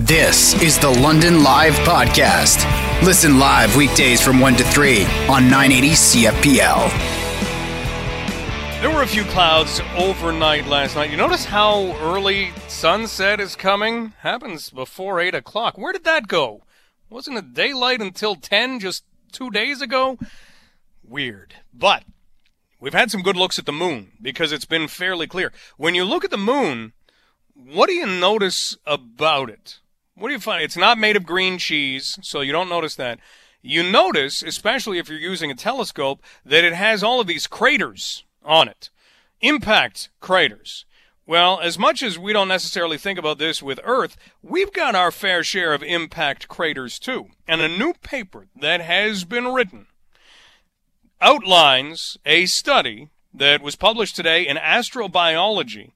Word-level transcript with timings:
This 0.00 0.52
is 0.62 0.78
the 0.78 0.90
London 0.90 1.42
Live 1.42 1.72
Podcast. 1.76 2.66
Listen 3.02 3.38
live 3.38 3.74
weekdays 3.76 4.20
from 4.20 4.40
1 4.40 4.56
to 4.56 4.64
3 4.64 5.04
on 5.30 5.48
980 5.48 5.88
CFPL. 5.92 6.90
There 8.82 8.90
were 8.90 9.00
a 9.00 9.06
few 9.06 9.24
clouds 9.24 9.80
overnight 9.96 10.66
last 10.66 10.96
night. 10.96 11.10
You 11.10 11.16
notice 11.16 11.46
how 11.46 11.96
early 12.02 12.50
sunset 12.68 13.40
is 13.40 13.56
coming? 13.56 14.12
Happens 14.18 14.68
before 14.68 15.18
8 15.18 15.34
o'clock. 15.34 15.78
Where 15.78 15.94
did 15.94 16.04
that 16.04 16.28
go? 16.28 16.60
Wasn't 17.08 17.38
it 17.38 17.54
daylight 17.54 18.02
until 18.02 18.34
10 18.34 18.80
just 18.80 19.02
two 19.32 19.50
days 19.50 19.80
ago? 19.80 20.18
Weird. 21.02 21.54
But 21.72 22.04
we've 22.80 22.92
had 22.92 23.10
some 23.10 23.22
good 23.22 23.36
looks 23.36 23.58
at 23.58 23.64
the 23.64 23.72
moon 23.72 24.12
because 24.20 24.52
it's 24.52 24.66
been 24.66 24.88
fairly 24.88 25.26
clear. 25.26 25.54
When 25.78 25.94
you 25.94 26.04
look 26.04 26.22
at 26.22 26.30
the 26.30 26.36
moon, 26.36 26.92
what 27.54 27.86
do 27.86 27.94
you 27.94 28.04
notice 28.04 28.76
about 28.84 29.48
it? 29.48 29.80
What 30.16 30.28
do 30.28 30.34
you 30.34 30.40
find? 30.40 30.62
It's 30.62 30.78
not 30.78 30.96
made 30.96 31.14
of 31.14 31.26
green 31.26 31.58
cheese, 31.58 32.18
so 32.22 32.40
you 32.40 32.50
don't 32.50 32.70
notice 32.70 32.96
that. 32.96 33.18
You 33.60 33.82
notice, 33.82 34.42
especially 34.42 34.98
if 34.98 35.10
you're 35.10 35.18
using 35.18 35.50
a 35.50 35.54
telescope, 35.54 36.22
that 36.44 36.64
it 36.64 36.72
has 36.72 37.02
all 37.02 37.20
of 37.20 37.26
these 37.26 37.46
craters 37.46 38.24
on 38.42 38.66
it. 38.66 38.88
Impact 39.42 40.08
craters. 40.20 40.86
Well, 41.26 41.60
as 41.60 41.78
much 41.78 42.02
as 42.02 42.18
we 42.18 42.32
don't 42.32 42.48
necessarily 42.48 42.96
think 42.96 43.18
about 43.18 43.36
this 43.36 43.62
with 43.62 43.78
Earth, 43.84 44.16
we've 44.42 44.72
got 44.72 44.94
our 44.94 45.10
fair 45.10 45.42
share 45.42 45.74
of 45.74 45.82
impact 45.82 46.48
craters 46.48 46.98
too. 46.98 47.26
And 47.46 47.60
a 47.60 47.68
new 47.68 47.92
paper 47.92 48.46
that 48.58 48.80
has 48.80 49.24
been 49.24 49.52
written 49.52 49.86
outlines 51.20 52.16
a 52.24 52.46
study 52.46 53.10
that 53.34 53.60
was 53.60 53.76
published 53.76 54.16
today 54.16 54.46
in 54.46 54.56
Astrobiology 54.56 55.90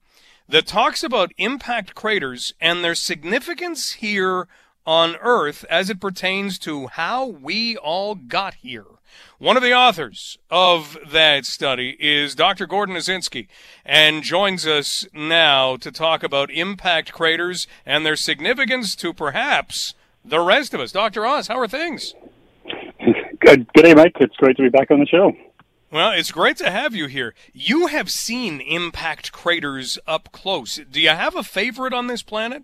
that 0.51 0.67
talks 0.67 1.01
about 1.01 1.31
impact 1.37 1.95
craters 1.95 2.53
and 2.59 2.83
their 2.83 2.93
significance 2.93 3.93
here 3.93 4.49
on 4.85 5.15
Earth 5.21 5.63
as 5.69 5.89
it 5.89 6.01
pertains 6.01 6.59
to 6.59 6.87
how 6.87 7.25
we 7.25 7.77
all 7.77 8.15
got 8.15 8.55
here. 8.55 8.83
One 9.37 9.55
of 9.55 9.63
the 9.63 9.73
authors 9.73 10.37
of 10.49 10.97
that 11.09 11.45
study 11.45 11.95
is 11.99 12.35
Dr. 12.35 12.67
Gordon 12.67 12.95
Osinski 12.95 13.47
and 13.85 14.23
joins 14.23 14.67
us 14.67 15.07
now 15.13 15.77
to 15.77 15.89
talk 15.89 16.21
about 16.21 16.51
impact 16.51 17.13
craters 17.13 17.65
and 17.85 18.05
their 18.05 18.17
significance 18.17 18.93
to 18.97 19.13
perhaps 19.13 19.93
the 20.23 20.41
rest 20.41 20.73
of 20.73 20.81
us. 20.81 20.91
Dr. 20.91 21.25
Oz, 21.25 21.47
how 21.47 21.59
are 21.59 21.67
things? 21.67 22.13
Good, 23.39 23.71
good 23.73 23.83
day, 23.83 23.93
Mike. 23.93 24.17
It's 24.19 24.35
great 24.35 24.57
to 24.57 24.63
be 24.63 24.69
back 24.69 24.91
on 24.91 24.99
the 24.99 25.07
show. 25.07 25.31
Well, 25.91 26.13
it's 26.13 26.31
great 26.31 26.55
to 26.57 26.71
have 26.71 26.95
you 26.95 27.07
here. 27.07 27.33
You 27.51 27.87
have 27.87 28.09
seen 28.09 28.61
impact 28.61 29.33
craters 29.33 29.99
up 30.07 30.31
close. 30.31 30.79
Do 30.89 31.01
you 31.01 31.09
have 31.09 31.35
a 31.35 31.43
favorite 31.43 31.91
on 31.91 32.07
this 32.07 32.23
planet? 32.23 32.63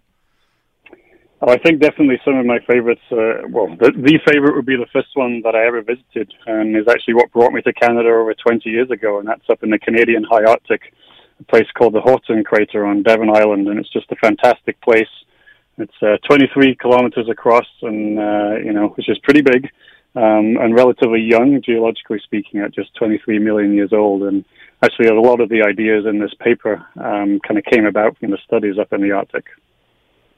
Oh, 1.41 1.51
I 1.51 1.57
think 1.57 1.81
definitely 1.81 2.21
some 2.23 2.37
of 2.37 2.45
my 2.45 2.59
favorites. 2.59 3.01
Uh, 3.11 3.43
well, 3.49 3.67
the, 3.67 3.91
the 3.91 4.17
favorite 4.25 4.55
would 4.55 4.65
be 4.65 4.77
the 4.77 4.87
first 4.93 5.09
one 5.15 5.41
that 5.43 5.55
I 5.55 5.67
ever 5.67 5.81
visited, 5.81 6.33
and 6.45 6.75
is 6.75 6.87
actually 6.87 7.15
what 7.15 7.31
brought 7.33 7.51
me 7.51 7.61
to 7.63 7.73
Canada 7.73 8.07
over 8.07 8.33
20 8.33 8.69
years 8.69 8.89
ago, 8.89 9.19
and 9.19 9.27
that's 9.27 9.49
up 9.49 9.61
in 9.61 9.71
the 9.71 9.77
Canadian 9.77 10.23
High 10.23 10.45
Arctic, 10.45 10.93
a 11.41 11.43
place 11.43 11.67
called 11.77 11.95
the 11.95 12.01
Haughton 12.01 12.45
Crater 12.45 12.85
on 12.85 13.03
Devon 13.03 13.29
Island, 13.29 13.67
and 13.67 13.77
it's 13.77 13.91
just 13.91 14.09
a 14.09 14.15
fantastic 14.15 14.79
place. 14.79 15.11
It's 15.77 16.01
uh, 16.01 16.15
23 16.25 16.75
kilometers 16.77 17.27
across, 17.29 17.67
and 17.81 18.17
uh, 18.17 18.55
you 18.63 18.71
know, 18.71 18.87
which 18.95 19.09
is 19.09 19.19
pretty 19.19 19.41
big 19.41 19.69
um, 20.17 20.57
and 20.57 20.73
relatively 20.73 21.21
young, 21.21 21.61
geologically 21.63 22.19
speaking, 22.23 22.59
at 22.59 22.73
just 22.73 22.95
23 22.95 23.37
million 23.37 23.73
years 23.73 23.93
old. 23.93 24.23
And 24.23 24.43
actually, 24.83 25.09
a 25.09 25.13
lot 25.13 25.39
of 25.39 25.49
the 25.49 25.61
ideas 25.61 26.05
in 26.07 26.19
this 26.19 26.33
paper 26.39 26.83
um, 26.95 27.39
kind 27.47 27.59
of 27.59 27.63
came 27.65 27.85
about 27.85 28.17
from 28.17 28.31
the 28.31 28.39
studies 28.43 28.79
up 28.79 28.91
in 28.93 29.01
the 29.01 29.11
Arctic. 29.11 29.45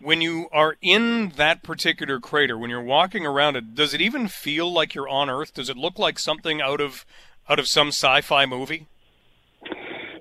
When 0.02 0.22
you 0.22 0.48
are 0.52 0.76
in 0.82 1.30
that 1.38 1.64
particular 1.64 2.20
crater, 2.20 2.58
when 2.58 2.70
you're 2.70 2.84
walking 2.84 3.26
around 3.26 3.56
it, 3.56 3.74
does 3.74 3.94
it 3.94 4.02
even 4.02 4.28
feel 4.28 4.72
like 4.72 4.94
you're 4.94 5.10
on 5.10 5.30
Earth? 5.30 5.54
Does 5.54 5.70
it 5.70 5.78
look 5.78 5.98
like 5.98 6.20
something 6.20 6.62
out 6.62 6.82
of 6.82 7.06
out 7.50 7.60
of 7.60 7.68
some 7.68 7.88
sci-fi 7.88 8.46
movie? 8.46 8.88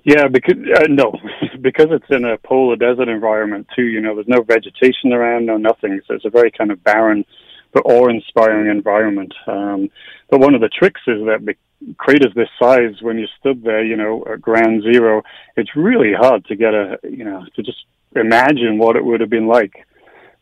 Yeah, 0.05 0.27
because 0.27 0.55
uh, 0.77 0.87
no, 0.89 1.13
because 1.61 1.87
it's 1.91 2.09
in 2.09 2.23
a 2.23 2.37
polar 2.37 2.77
desert 2.77 3.09
environment 3.09 3.67
too. 3.75 3.83
You 3.83 3.99
know, 3.99 4.15
there's 4.15 4.27
no 4.27 4.41
vegetation 4.41 5.11
around, 5.11 5.45
no 5.45 5.57
nothing. 5.57 5.99
So 6.07 6.13
it's 6.13 6.25
a 6.25 6.29
very 6.29 6.51
kind 6.51 6.71
of 6.71 6.83
barren 6.83 7.25
but 7.73 7.85
awe-inspiring 7.85 8.69
environment. 8.69 9.33
Um, 9.47 9.89
but 10.29 10.39
one 10.39 10.55
of 10.55 10.61
the 10.61 10.69
tricks 10.69 11.01
is 11.07 11.25
that 11.25 11.45
the 11.45 11.55
craters 11.97 12.33
this 12.35 12.49
size, 12.61 13.01
when 13.01 13.17
you 13.17 13.27
stood 13.39 13.63
there, 13.63 13.83
you 13.83 13.95
know, 13.95 14.23
at 14.31 14.41
ground 14.41 14.83
zero, 14.83 15.23
it's 15.55 15.75
really 15.75 16.13
hard 16.13 16.45
to 16.45 16.55
get 16.55 16.73
a, 16.73 16.99
you 17.03 17.23
know, 17.23 17.45
to 17.55 17.63
just 17.63 17.85
imagine 18.15 18.77
what 18.77 18.95
it 18.95 19.05
would 19.05 19.21
have 19.21 19.29
been 19.29 19.47
like. 19.47 19.85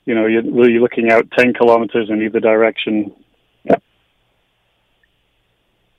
You 0.05 0.15
know, 0.15 0.25
you're, 0.25 0.43
you're 0.69 0.81
looking 0.81 1.11
out 1.11 1.29
10 1.37 1.53
kilometers 1.53 2.09
in 2.09 2.21
either 2.23 2.39
direction. 2.39 3.13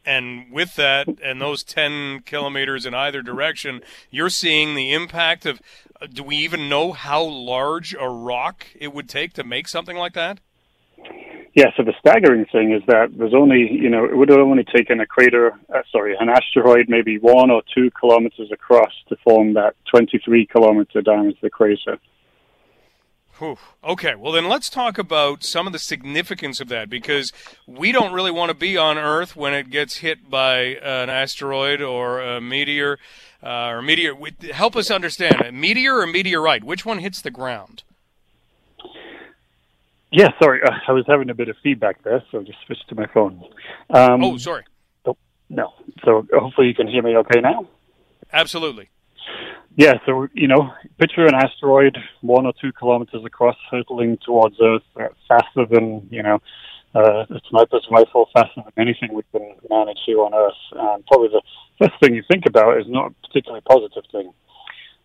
And 0.08 0.50
with 0.50 0.76
that, 0.76 1.06
and 1.22 1.38
those 1.38 1.62
10 1.62 2.20
kilometers 2.20 2.86
in 2.86 2.94
either 2.94 3.20
direction, 3.20 3.82
you're 4.10 4.30
seeing 4.30 4.74
the 4.74 4.94
impact 4.94 5.44
of. 5.44 5.60
Uh, 6.00 6.06
do 6.06 6.22
we 6.22 6.36
even 6.36 6.68
know 6.68 6.92
how 6.92 7.22
large 7.22 7.94
a 7.98 8.08
rock 8.08 8.68
it 8.74 8.94
would 8.94 9.08
take 9.08 9.34
to 9.34 9.44
make 9.44 9.68
something 9.68 9.98
like 9.98 10.14
that? 10.14 10.40
Yeah, 11.54 11.70
so 11.76 11.82
the 11.82 11.94
staggering 11.98 12.46
thing 12.52 12.72
is 12.72 12.82
that 12.86 13.08
there's 13.16 13.34
only, 13.34 13.68
you 13.70 13.90
know, 13.90 14.04
it 14.04 14.16
would 14.16 14.28
have 14.28 14.38
only 14.38 14.64
taken 14.64 15.00
a 15.00 15.06
crater, 15.06 15.58
uh, 15.74 15.82
sorry, 15.90 16.14
an 16.20 16.28
asteroid 16.28 16.86
maybe 16.88 17.18
one 17.18 17.50
or 17.50 17.62
two 17.74 17.90
kilometers 17.98 18.50
across 18.52 18.92
to 19.08 19.16
form 19.24 19.54
that 19.54 19.74
23 19.90 20.46
kilometer 20.46 21.00
diameter 21.02 21.50
crater. 21.50 21.98
Whew. 23.38 23.56
Okay, 23.84 24.16
well 24.16 24.32
then 24.32 24.48
let's 24.48 24.68
talk 24.68 24.98
about 24.98 25.44
some 25.44 25.66
of 25.68 25.72
the 25.72 25.78
significance 25.78 26.60
of 26.60 26.68
that 26.68 26.90
because 26.90 27.32
we 27.66 27.92
don't 27.92 28.12
really 28.12 28.32
want 28.32 28.50
to 28.50 28.56
be 28.56 28.76
on 28.76 28.98
Earth 28.98 29.36
when 29.36 29.54
it 29.54 29.70
gets 29.70 29.98
hit 29.98 30.28
by 30.28 30.58
an 30.60 31.08
asteroid 31.08 31.80
or 31.80 32.20
a 32.20 32.40
meteor 32.40 32.98
uh, 33.40 33.68
or 33.68 33.80
meteor. 33.82 34.14
Help 34.52 34.74
us 34.74 34.90
understand: 34.90 35.52
meteor 35.52 35.98
or 35.98 36.06
meteorite? 36.06 36.64
Which 36.64 36.84
one 36.84 36.98
hits 36.98 37.22
the 37.22 37.30
ground? 37.30 37.84
Yeah, 40.10 40.28
sorry, 40.40 40.60
uh, 40.62 40.70
I 40.88 40.92
was 40.92 41.04
having 41.06 41.28
a 41.28 41.34
bit 41.34 41.48
of 41.48 41.56
feedback 41.62 42.02
there, 42.02 42.22
so 42.30 42.40
I 42.40 42.42
just 42.42 42.58
switched 42.66 42.88
to 42.88 42.94
my 42.94 43.06
phone. 43.12 43.44
Um, 43.90 44.24
oh, 44.24 44.36
sorry. 44.38 44.64
Oh, 45.04 45.16
no, 45.50 45.74
so 46.04 46.26
hopefully 46.32 46.68
you 46.68 46.74
can 46.74 46.88
hear 46.88 47.02
me 47.02 47.16
okay 47.16 47.40
now. 47.40 47.66
Absolutely. 48.32 48.88
Yeah, 49.76 49.94
so 50.06 50.26
you 50.32 50.48
know, 50.48 50.72
picture 50.98 51.24
an 51.26 51.34
asteroid 51.34 51.96
one 52.20 52.46
or 52.46 52.52
two 52.60 52.72
kilometers 52.72 53.24
across, 53.24 53.56
hurtling 53.70 54.18
towards 54.24 54.56
Earth 54.60 54.82
uh, 54.96 55.08
faster 55.28 55.66
than 55.70 56.08
you 56.10 56.22
know 56.22 56.40
uh, 56.94 57.24
a 57.30 57.40
sniper's 57.48 57.86
rifle, 57.90 58.28
faster 58.32 58.62
than 58.64 58.72
anything 58.76 59.14
we 59.14 59.22
can 59.30 59.54
manage 59.70 59.98
here 60.04 60.20
on 60.20 60.34
Earth. 60.34 60.54
And 60.72 61.06
probably 61.06 61.28
the 61.28 61.42
first 61.78 61.94
thing 62.00 62.14
you 62.14 62.24
think 62.28 62.44
about 62.46 62.78
is 62.78 62.86
not 62.88 63.12
a 63.12 63.28
particularly 63.28 63.62
positive 63.68 64.04
thing. 64.10 64.32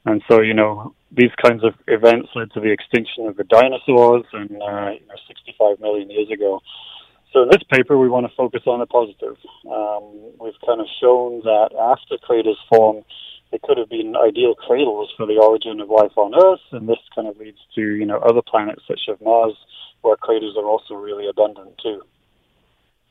And 0.05 0.21
so, 0.29 0.41
you 0.41 0.53
know, 0.53 0.93
these 1.11 1.31
kinds 1.41 1.63
of 1.63 1.73
events 1.87 2.29
led 2.35 2.51
to 2.53 2.59
the 2.59 2.71
extinction 2.71 3.27
of 3.27 3.37
the 3.37 3.45
dinosaurs 3.45 4.25
and 4.33 4.51
uh, 4.51 4.91
you 4.99 5.07
know, 5.07 5.15
65 5.27 5.79
million 5.79 6.09
years 6.09 6.29
ago. 6.29 6.61
So 7.31 7.43
in 7.43 7.49
this 7.49 7.63
paper, 7.71 7.97
we 7.97 8.09
want 8.09 8.27
to 8.27 8.35
focus 8.35 8.61
on 8.67 8.79
the 8.79 8.85
positive. 8.85 9.37
Um, 9.65 10.33
we've 10.39 10.59
kind 10.65 10.81
of 10.81 10.87
shown 11.01 11.41
that 11.43 11.69
after 11.79 12.17
craters 12.21 12.57
form, 12.69 13.03
they 13.51 13.59
could 13.63 13.77
have 13.77 13.89
been 13.89 14.15
ideal 14.15 14.55
cradles 14.55 15.13
for 15.17 15.25
the 15.25 15.37
origin 15.37 15.79
of 15.79 15.89
life 15.89 16.17
on 16.17 16.33
Earth, 16.35 16.65
and 16.71 16.87
this 16.87 16.97
kind 17.15 17.27
of 17.27 17.37
leads 17.37 17.59
to 17.75 17.81
you 17.81 18.05
know 18.05 18.17
other 18.17 18.41
planets 18.41 18.81
such 18.87 19.01
as 19.09 19.17
Mars, 19.21 19.53
where 20.01 20.15
craters 20.15 20.55
are 20.57 20.65
also 20.65 20.95
really 20.95 21.27
abundant 21.27 21.77
too. 21.81 22.01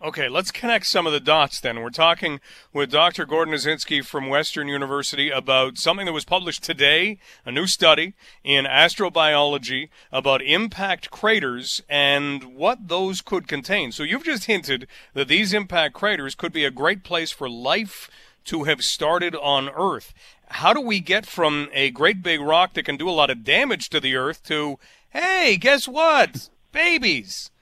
Okay, 0.05 0.29
let's 0.29 0.51
connect 0.51 0.87
some 0.87 1.07
of 1.07 1.13
the 1.13 1.21
dots 1.21 1.61
then. 1.61 1.81
We're 1.81 1.91
talking 1.91 2.41
with 2.73 2.91
Dr. 2.91 3.25
Gordon 3.25 3.55
Osinski 3.55 4.05
from 4.05 4.29
Western 4.29 4.67
University 4.67 5.31
about 5.31 5.79
something 5.79 6.07
that 6.07 6.13
was 6.13 6.25
published 6.25 6.65
today, 6.65 7.19
a 7.47 7.53
new 7.53 7.69
study 7.69 8.15
in 8.43 8.65
astrobiology 8.65 9.91
about 10.11 10.43
impact 10.43 11.13
craters 11.13 11.83
and 11.89 12.57
what 12.57 12.89
those 12.89 13.21
could 13.21 13.47
contain. 13.47 13.93
So 13.93 14.03
you've 14.03 14.25
just 14.25 14.47
hinted 14.47 14.89
that 15.15 15.29
these 15.29 15.55
impact 15.55 15.95
craters 15.95 16.35
could 16.35 16.53
be 16.53 16.65
a 16.65 16.73
great 16.73 17.05
place 17.05 17.31
for 17.31 17.49
life 17.49 18.11
to 18.47 18.65
have 18.65 18.83
started 18.83 19.37
on 19.37 19.69
Earth. 19.69 20.13
How 20.49 20.73
do 20.73 20.81
we 20.81 20.99
get 20.99 21.27
from 21.27 21.69
a 21.73 21.93
great 21.93 22.25
big 22.25 22.41
rock 22.41 22.75
that 22.75 22.87
can 22.87 22.97
do 22.97 23.09
a 23.09 23.11
lot 23.11 23.31
of 23.31 23.45
damage 23.45 23.89
to 23.91 24.01
the 24.01 24.17
Earth 24.17 24.43
to, 24.49 24.81
hey, 25.11 25.57
guess 25.57 25.87
what? 25.87 26.49
Babies. 26.73 27.53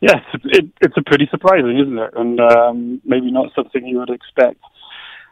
Yes, 0.00 0.20
it, 0.44 0.66
it's 0.80 0.96
a 0.96 1.02
pretty 1.02 1.28
surprising, 1.30 1.78
isn't 1.78 1.98
it? 1.98 2.10
And 2.14 2.40
um, 2.40 3.00
maybe 3.04 3.30
not 3.30 3.52
something 3.54 3.86
you 3.86 3.98
would 3.98 4.10
expect. 4.10 4.60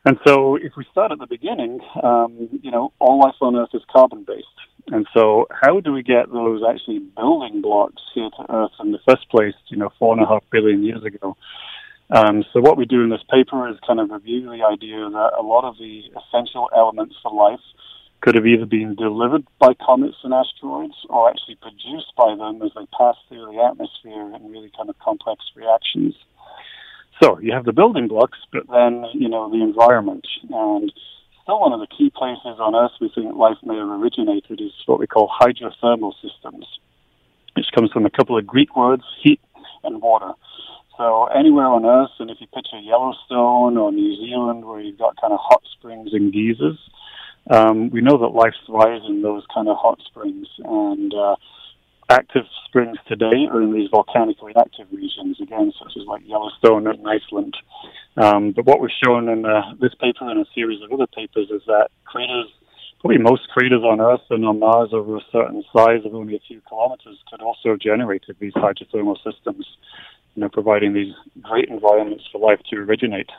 And 0.04 0.18
so, 0.26 0.56
if 0.56 0.72
we 0.76 0.86
start 0.90 1.12
at 1.12 1.18
the 1.18 1.26
beginning, 1.26 1.80
um, 2.02 2.48
you 2.62 2.70
know, 2.70 2.92
all 3.00 3.18
life 3.18 3.34
on 3.42 3.56
Earth 3.56 3.74
is 3.74 3.82
carbon 3.92 4.24
based. 4.24 4.46
And 4.88 5.06
so, 5.12 5.46
how 5.50 5.80
do 5.80 5.92
we 5.92 6.02
get 6.02 6.32
those 6.32 6.62
actually 6.66 7.00
building 7.00 7.60
blocks 7.60 8.02
here 8.14 8.30
to 8.30 8.54
Earth 8.54 8.72
in 8.80 8.92
the 8.92 8.98
first 9.06 9.28
place, 9.28 9.54
you 9.68 9.76
know, 9.76 9.90
four 9.98 10.14
and 10.14 10.22
a 10.22 10.26
half 10.26 10.42
billion 10.50 10.82
years 10.82 11.04
ago? 11.04 11.36
Um, 12.10 12.44
so, 12.52 12.60
what 12.60 12.78
we 12.78 12.86
do 12.86 13.02
in 13.02 13.10
this 13.10 13.22
paper 13.30 13.68
is 13.68 13.76
kind 13.86 14.00
of 14.00 14.10
review 14.10 14.46
the 14.46 14.64
idea 14.64 15.08
that 15.10 15.32
a 15.38 15.42
lot 15.42 15.64
of 15.64 15.76
the 15.78 16.02
essential 16.16 16.70
elements 16.74 17.16
for 17.22 17.32
life 17.32 17.60
could 18.20 18.34
have 18.34 18.46
either 18.46 18.66
been 18.66 18.94
delivered 18.94 19.46
by 19.58 19.74
comets 19.74 20.16
and 20.22 20.34
asteroids 20.34 20.94
or 21.08 21.30
actually 21.30 21.56
produced 21.56 22.12
by 22.16 22.34
them 22.36 22.60
as 22.62 22.70
they 22.74 22.86
pass 22.96 23.16
through 23.28 23.46
the 23.52 23.62
atmosphere 23.62 24.34
in 24.34 24.50
really 24.50 24.70
kind 24.76 24.90
of 24.90 24.98
complex 24.98 25.42
reactions. 25.56 26.14
So 27.22 27.38
you 27.40 27.52
have 27.52 27.64
the 27.64 27.72
building 27.72 28.08
blocks, 28.08 28.38
but 28.52 28.66
then, 28.68 29.04
you 29.14 29.28
know, 29.28 29.50
the 29.50 29.62
environment. 29.62 30.26
And 30.48 30.92
still 31.42 31.60
one 31.60 31.72
of 31.72 31.80
the 31.80 31.86
key 31.86 32.10
places 32.14 32.60
on 32.60 32.74
Earth 32.74 32.92
we 33.00 33.10
think 33.14 33.34
life 33.36 33.58
may 33.62 33.76
have 33.76 33.88
originated 33.88 34.60
is 34.60 34.72
what 34.86 34.98
we 34.98 35.06
call 35.06 35.30
hydrothermal 35.40 36.12
systems, 36.22 36.66
which 37.54 37.66
comes 37.74 37.90
from 37.90 38.06
a 38.06 38.10
couple 38.10 38.38
of 38.38 38.46
Greek 38.46 38.76
words, 38.76 39.04
heat 39.22 39.40
and 39.84 40.00
water. 40.00 40.32
So 40.96 41.24
anywhere 41.26 41.66
on 41.66 41.86
Earth, 41.86 42.12
and 42.18 42.30
if 42.30 42.38
you 42.40 42.46
picture 42.48 42.78
Yellowstone 42.78 43.76
or 43.76 43.90
New 43.92 44.16
Zealand 44.16 44.66
where 44.66 44.80
you've 44.80 44.98
got 44.98 45.20
kind 45.20 45.32
of 45.32 45.40
hot 45.42 45.62
springs 45.72 46.10
and 46.12 46.32
geysers, 46.32 46.78
um, 47.50 47.90
we 47.90 48.00
know 48.00 48.16
that 48.18 48.28
life 48.28 48.54
thrives 48.66 49.04
in 49.08 49.22
those 49.22 49.44
kind 49.52 49.68
of 49.68 49.76
hot 49.76 49.98
springs. 50.06 50.46
And 50.64 51.12
uh, 51.12 51.36
active 52.08 52.44
springs 52.66 52.96
today 53.08 53.48
are 53.50 53.60
in 53.60 53.72
these 53.72 53.90
volcanically 53.90 54.52
active 54.56 54.86
regions, 54.92 55.40
again, 55.40 55.72
such 55.78 55.92
as 55.96 56.06
like 56.06 56.22
Yellowstone 56.24 56.86
and 56.86 57.06
Iceland. 57.06 57.56
Um, 58.16 58.52
but 58.52 58.66
what 58.66 58.80
we've 58.80 58.90
shown 59.04 59.28
in 59.28 59.44
uh, 59.44 59.74
this 59.80 59.94
paper 60.00 60.30
and 60.30 60.40
a 60.40 60.46
series 60.54 60.80
of 60.82 60.92
other 60.92 61.08
papers 61.08 61.50
is 61.50 61.62
that 61.66 61.88
craters, 62.04 62.46
probably 63.00 63.18
most 63.18 63.48
craters 63.48 63.82
on 63.82 64.00
Earth 64.00 64.26
and 64.30 64.44
on 64.44 64.60
Mars 64.60 64.90
over 64.92 65.16
a 65.16 65.26
certain 65.32 65.64
size 65.74 66.04
of 66.04 66.14
only 66.14 66.36
a 66.36 66.40
few 66.46 66.60
kilometers, 66.68 67.18
could 67.30 67.42
also 67.42 67.70
have 67.70 67.80
generated 67.80 68.36
these 68.38 68.54
hydrothermal 68.54 69.16
systems, 69.24 69.66
you 70.34 70.42
know, 70.42 70.48
providing 70.48 70.92
these 70.92 71.14
great 71.42 71.68
environments 71.68 72.24
for 72.30 72.40
life 72.40 72.60
to 72.70 72.76
originate 72.76 73.30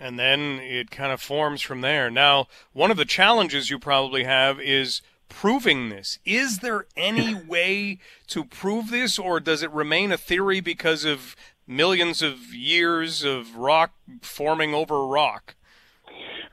and 0.00 0.18
then 0.18 0.58
it 0.60 0.90
kind 0.90 1.12
of 1.12 1.20
forms 1.20 1.60
from 1.60 1.82
there. 1.82 2.10
Now, 2.10 2.48
one 2.72 2.90
of 2.90 2.96
the 2.96 3.04
challenges 3.04 3.70
you 3.70 3.78
probably 3.78 4.24
have 4.24 4.58
is 4.58 5.02
proving 5.28 5.90
this. 5.90 6.18
Is 6.24 6.58
there 6.58 6.86
any 6.96 7.34
way 7.48 7.98
to 8.28 8.44
prove 8.44 8.90
this, 8.90 9.18
or 9.18 9.38
does 9.38 9.62
it 9.62 9.70
remain 9.70 10.10
a 10.10 10.16
theory 10.16 10.60
because 10.60 11.04
of 11.04 11.36
millions 11.66 12.22
of 12.22 12.54
years 12.54 13.22
of 13.22 13.54
rock 13.56 13.92
forming 14.22 14.74
over 14.74 15.06
rock? 15.06 15.54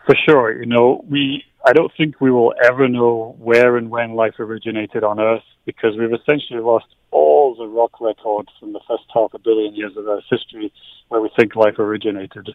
For 0.05 0.15
sure. 0.27 0.57
You 0.57 0.65
know, 0.65 1.03
we 1.09 1.43
I 1.65 1.73
don't 1.73 1.91
think 1.97 2.21
we 2.21 2.31
will 2.31 2.53
ever 2.63 2.87
know 2.87 3.35
where 3.39 3.75
and 3.75 3.89
when 3.89 4.13
life 4.13 4.35
originated 4.39 5.03
on 5.03 5.19
Earth 5.19 5.43
because 5.65 5.97
we've 5.97 6.13
essentially 6.13 6.61
lost 6.61 6.85
all 7.11 7.55
the 7.55 7.67
rock 7.67 7.99
records 7.99 8.49
from 8.57 8.71
the 8.71 8.79
first 8.87 9.03
half 9.13 9.33
a 9.33 9.39
billion 9.39 9.75
years 9.75 9.91
of 9.97 10.07
Earth's 10.07 10.27
history 10.29 10.71
where 11.09 11.19
we 11.19 11.29
think 11.37 11.55
life 11.55 11.77
originated. 11.77 12.49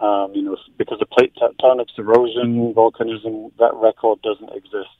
Um, 0.00 0.32
you 0.34 0.42
know, 0.42 0.56
because 0.76 1.00
of 1.00 1.08
plate 1.10 1.32
tectonics, 1.36 1.96
erosion, 1.96 2.74
volcanism, 2.74 3.52
that 3.58 3.74
record 3.74 4.20
doesn't 4.22 4.50
exist. 4.56 4.96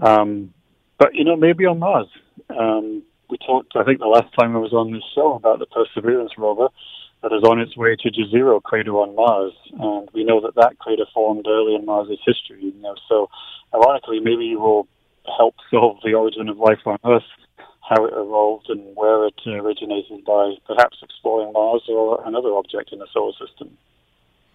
Um, 0.00 0.52
but 0.98 1.14
you 1.14 1.24
know, 1.24 1.36
maybe 1.36 1.64
on 1.64 1.78
Mars. 1.78 2.08
Um, 2.50 3.02
we 3.30 3.38
talked, 3.38 3.72
I 3.76 3.84
think, 3.84 3.98
the 3.98 4.06
last 4.06 4.32
time 4.38 4.56
I 4.56 4.58
was 4.58 4.72
on 4.72 4.92
this 4.92 5.02
show 5.14 5.34
about 5.34 5.58
the 5.58 5.66
Perseverance 5.66 6.32
rover 6.38 6.68
that 7.22 7.32
is 7.32 7.42
on 7.42 7.60
its 7.60 7.76
way 7.76 7.96
to 7.96 8.10
Jezero 8.10 8.62
crater 8.62 8.92
on 8.92 9.14
Mars, 9.14 9.52
and 9.72 10.08
we 10.14 10.24
know 10.24 10.40
that 10.40 10.54
that 10.54 10.78
crater 10.78 11.04
formed 11.12 11.46
early 11.48 11.74
in 11.74 11.84
Mars's 11.84 12.20
history. 12.24 12.64
You 12.64 12.80
know, 12.80 12.94
so 13.08 13.28
ironically, 13.74 14.20
maybe 14.20 14.52
it 14.52 14.60
will 14.60 14.86
help 15.36 15.54
solve 15.70 15.98
the 16.04 16.14
origin 16.14 16.48
of 16.48 16.58
life 16.58 16.86
on 16.86 16.98
Earth, 17.04 17.26
how 17.82 18.06
it 18.06 18.14
evolved, 18.14 18.70
and 18.70 18.94
where 18.94 19.26
it 19.26 19.34
originated 19.46 20.24
by 20.24 20.54
perhaps 20.66 20.98
exploring 21.02 21.52
Mars 21.52 21.82
or 21.88 22.22
another 22.24 22.50
object 22.54 22.92
in 22.92 23.00
the 23.00 23.06
solar 23.12 23.32
system. 23.32 23.76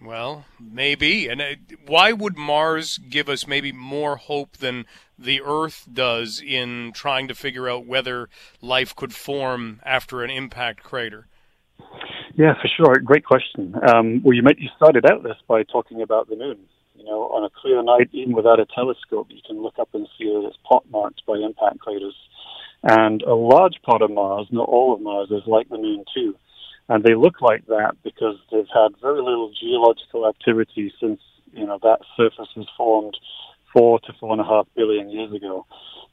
Well, 0.04 0.46
maybe. 0.60 1.28
And 1.28 1.42
uh, 1.42 1.56
why 1.86 2.12
would 2.12 2.38
Mars 2.38 2.98
give 2.98 3.30
us 3.30 3.48
maybe 3.48 3.72
more 3.72 4.18
hope 4.18 4.58
than 4.58 4.86
the 5.18 5.42
Earth 5.42 5.88
does 5.92 6.42
in 6.46 6.92
trying 6.94 7.28
to 7.30 7.36
figure 7.36 7.70
out 7.70 7.86
whether 7.86 8.30
life 8.62 8.96
could 8.96 9.14
form 9.14 9.80
after 9.86 10.24
an 10.24 10.30
impact 10.30 10.84
crater? 10.84 11.28
Yeah, 12.36 12.54
for 12.62 12.68
sure. 12.68 12.96
Great 12.96 13.24
question. 13.24 13.76
Um, 13.88 14.22
well, 14.24 14.34
you, 14.34 14.44
you 14.58 14.70
started 14.76 15.10
out 15.10 15.24
this 15.24 15.38
by 15.48 15.64
talking 15.64 16.02
about 16.02 16.28
the 16.30 16.36
moon. 16.36 16.60
You 16.96 17.06
know, 17.06 17.24
on 17.30 17.44
a 17.44 17.50
clear 17.50 17.82
night, 17.84 18.10
even 18.12 18.34
without 18.34 18.60
a 18.60 18.66
telescope, 18.66 19.28
you 19.30 19.42
can 19.46 19.62
look 19.62 19.78
up 19.80 19.90
and 19.94 20.08
see 20.18 20.26
that 20.26 20.48
it's 20.48 20.58
pockmarked 20.70 21.26
by 21.26 21.36
impact 21.36 21.80
craters. 21.80 22.16
And 22.84 23.22
a 23.22 23.34
large 23.34 23.76
part 23.84 24.02
of 24.02 24.12
Mars, 24.12 24.48
not 24.52 24.68
all 24.68 24.94
of 24.94 25.02
Mars, 25.02 25.30
is 25.32 25.44
like 25.48 25.70
the 25.70 25.78
moon 25.78 26.04
too. 26.14 26.36
And 26.90 27.04
they 27.04 27.16
look 27.16 27.42
like 27.42 27.66
that 27.68 27.96
because 28.04 28.36
they've 28.52 28.68
had 28.74 28.90
very 29.02 29.22
little 29.22 29.52
geological 29.60 30.28
activity 30.28 30.94
since, 31.00 31.22
you 31.54 31.66
know, 31.66 31.80
that 31.82 32.00
surface 32.18 32.50
was 32.56 32.68
formed 32.76 33.18
four 33.72 34.00
to 34.02 34.14
four 34.20 34.32
and 34.32 34.42
a 34.42 34.44
half 34.44 34.68
billion 34.76 35.10
years 35.10 35.34
ago. 35.34 35.66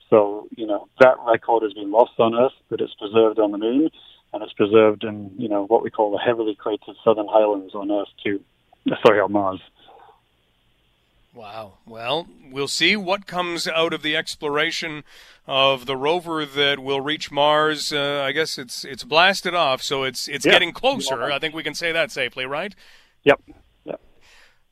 So, 0.08 0.48
you 0.56 0.66
know, 0.66 0.88
that 1.00 1.16
record 1.26 1.62
has 1.62 1.72
been 1.72 1.90
lost 1.90 2.12
on 2.18 2.34
Earth, 2.34 2.52
but 2.68 2.80
it's 2.80 2.94
preserved 2.94 3.38
on 3.38 3.52
the 3.52 3.58
moon, 3.58 3.90
and 4.32 4.42
it's 4.42 4.52
preserved 4.52 5.04
in, 5.04 5.30
you 5.36 5.48
know, 5.48 5.64
what 5.64 5.82
we 5.82 5.90
call 5.90 6.10
the 6.10 6.18
heavily 6.18 6.54
cratered 6.54 6.96
southern 7.04 7.28
highlands 7.28 7.74
on 7.74 7.90
Earth 7.90 8.08
too. 8.24 8.40
Sorry, 9.04 9.20
on 9.20 9.32
Mars. 9.32 9.60
Wow. 11.32 11.74
Well, 11.86 12.26
we'll 12.50 12.68
see 12.68 12.96
what 12.96 13.26
comes 13.26 13.68
out 13.68 13.92
of 13.92 14.02
the 14.02 14.16
exploration 14.16 15.04
of 15.46 15.86
the 15.86 15.96
rover 15.96 16.44
that 16.44 16.80
will 16.80 17.00
reach 17.00 17.30
Mars. 17.30 17.92
Uh, 17.92 18.22
I 18.26 18.32
guess 18.32 18.58
it's 18.58 18.84
it's 18.84 19.04
blasted 19.04 19.54
off, 19.54 19.80
so 19.82 20.02
it's 20.02 20.26
it's 20.26 20.44
yeah. 20.44 20.52
getting 20.52 20.72
closer. 20.72 21.30
I 21.30 21.38
think 21.38 21.54
we 21.54 21.62
can 21.62 21.74
say 21.74 21.92
that 21.92 22.10
safely, 22.10 22.46
right? 22.46 22.74
Yep. 23.22 23.42
Yep. 23.84 24.00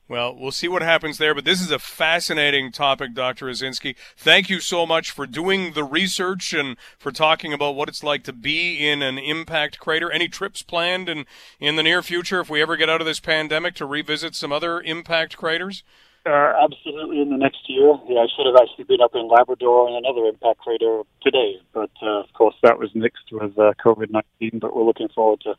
Well, 0.09 0.35
we'll 0.35 0.51
see 0.51 0.67
what 0.67 0.81
happens 0.81 1.17
there, 1.17 1.33
but 1.33 1.45
this 1.45 1.61
is 1.61 1.71
a 1.71 1.79
fascinating 1.79 2.71
topic, 2.73 3.13
Dr. 3.13 3.45
Osinski. 3.45 3.95
Thank 4.17 4.49
you 4.49 4.59
so 4.59 4.85
much 4.85 5.11
for 5.11 5.25
doing 5.25 5.73
the 5.73 5.83
research 5.83 6.51
and 6.51 6.77
for 6.97 7.11
talking 7.11 7.53
about 7.53 7.75
what 7.75 7.87
it's 7.87 8.03
like 8.03 8.23
to 8.23 8.33
be 8.33 8.85
in 8.85 9.01
an 9.01 9.17
impact 9.17 9.79
crater. 9.79 10.11
Any 10.11 10.27
trips 10.27 10.61
planned 10.61 11.07
in, 11.07 11.25
in 11.59 11.77
the 11.77 11.83
near 11.83 12.01
future 12.01 12.41
if 12.41 12.49
we 12.49 12.61
ever 12.61 12.75
get 12.75 12.89
out 12.89 13.01
of 13.01 13.07
this 13.07 13.19
pandemic 13.19 13.75
to 13.75 13.85
revisit 13.85 14.35
some 14.35 14.51
other 14.51 14.81
impact 14.81 15.37
craters? 15.37 15.83
Uh, 16.29 16.53
absolutely 16.63 17.21
in 17.21 17.31
the 17.31 17.37
next 17.37 17.67
year. 17.67 17.97
Yeah, 18.07 18.19
I 18.19 18.27
should 18.35 18.45
have 18.45 18.55
actually 18.61 18.83
been 18.83 19.01
up 19.01 19.15
in 19.15 19.27
Labrador 19.27 19.89
in 19.89 19.95
another 19.95 20.25
impact 20.25 20.59
crater 20.59 21.01
today, 21.23 21.55
but 21.73 21.89
uh, 22.03 22.19
of 22.19 22.31
course 22.33 22.53
that 22.61 22.77
was 22.77 22.93
mixed 22.93 23.31
with 23.31 23.57
uh, 23.57 23.73
COVID 23.83 24.11
19. 24.11 24.59
But 24.59 24.75
we're 24.75 24.83
looking 24.83 25.09
forward 25.09 25.41
to 25.41 25.55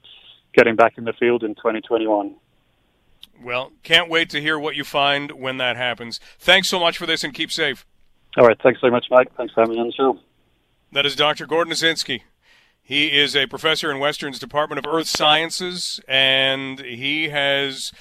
getting 0.54 0.76
back 0.76 0.96
in 0.96 1.04
the 1.04 1.12
field 1.12 1.42
in 1.42 1.56
2021. 1.56 2.36
Well, 3.42 3.72
can't 3.82 4.08
wait 4.08 4.30
to 4.30 4.40
hear 4.40 4.60
what 4.60 4.76
you 4.76 4.84
find 4.84 5.32
when 5.32 5.56
that 5.56 5.76
happens. 5.76 6.20
Thanks 6.38 6.68
so 6.68 6.78
much 6.78 6.96
for 6.98 7.06
this 7.06 7.24
and 7.24 7.34
keep 7.34 7.50
safe. 7.50 7.84
All 8.36 8.46
right. 8.46 8.56
Thanks 8.62 8.80
very 8.80 8.92
much, 8.92 9.06
Mike. 9.10 9.34
Thanks 9.36 9.52
for 9.52 9.62
having 9.62 9.74
me 9.74 9.80
on 9.80 9.88
the 9.88 9.92
show. 9.92 10.20
That 10.92 11.04
is 11.04 11.16
Dr. 11.16 11.46
Gordon 11.46 11.72
Osinski. 11.72 12.22
He 12.80 13.18
is 13.18 13.34
a 13.34 13.46
professor 13.46 13.90
in 13.90 13.98
Western's 13.98 14.38
Department 14.38 14.84
of 14.84 14.92
Earth 14.92 15.08
Sciences, 15.08 16.00
and 16.06 16.80
he 16.80 17.30
has 17.30 17.92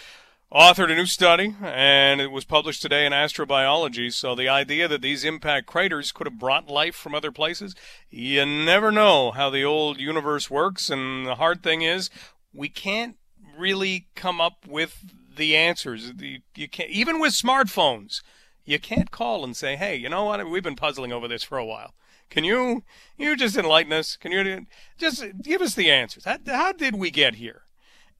authored 0.51 0.91
a 0.91 0.95
new 0.95 1.05
study, 1.05 1.55
and 1.61 2.19
it 2.19 2.31
was 2.31 2.43
published 2.43 2.81
today 2.81 3.05
in 3.05 3.13
Astrobiology. 3.13 4.11
So 4.11 4.33
the 4.33 4.49
idea 4.49 4.87
that 4.87 5.01
these 5.01 5.23
impact 5.23 5.67
craters 5.67 6.11
could 6.11 6.25
have 6.25 6.39
brought 6.39 6.67
life 6.67 6.95
from 6.95 7.13
other 7.13 7.31
places, 7.31 7.75
you 8.09 8.45
never 8.45 8.91
know 8.91 9.31
how 9.31 9.49
the 9.49 9.63
old 9.63 9.99
universe 9.99 10.49
works. 10.49 10.89
And 10.89 11.27
the 11.27 11.35
hard 11.35 11.61
thing 11.61 11.83
is, 11.83 12.09
we 12.51 12.67
can't 12.67 13.17
really 13.57 14.07
come 14.15 14.41
up 14.41 14.65
with 14.67 15.13
the 15.35 15.55
answers. 15.55 16.13
You 16.55 16.67
can't 16.67 16.89
even 16.89 17.19
with 17.19 17.33
smartphones. 17.33 18.21
You 18.65 18.79
can't 18.79 19.11
call 19.11 19.43
and 19.43 19.55
say, 19.55 19.75
"Hey, 19.75 19.95
you 19.95 20.09
know 20.09 20.25
what? 20.25 20.47
We've 20.49 20.63
been 20.63 20.75
puzzling 20.75 21.11
over 21.11 21.27
this 21.27 21.43
for 21.43 21.57
a 21.57 21.65
while. 21.65 21.93
Can 22.29 22.43
you 22.43 22.83
you 23.17 23.35
just 23.35 23.57
enlighten 23.57 23.93
us? 23.93 24.15
Can 24.15 24.31
you 24.31 24.65
just 24.97 25.23
give 25.41 25.61
us 25.61 25.75
the 25.75 25.91
answers? 25.91 26.25
How, 26.25 26.37
how 26.45 26.71
did 26.71 26.95
we 26.95 27.11
get 27.11 27.35
here?" 27.35 27.63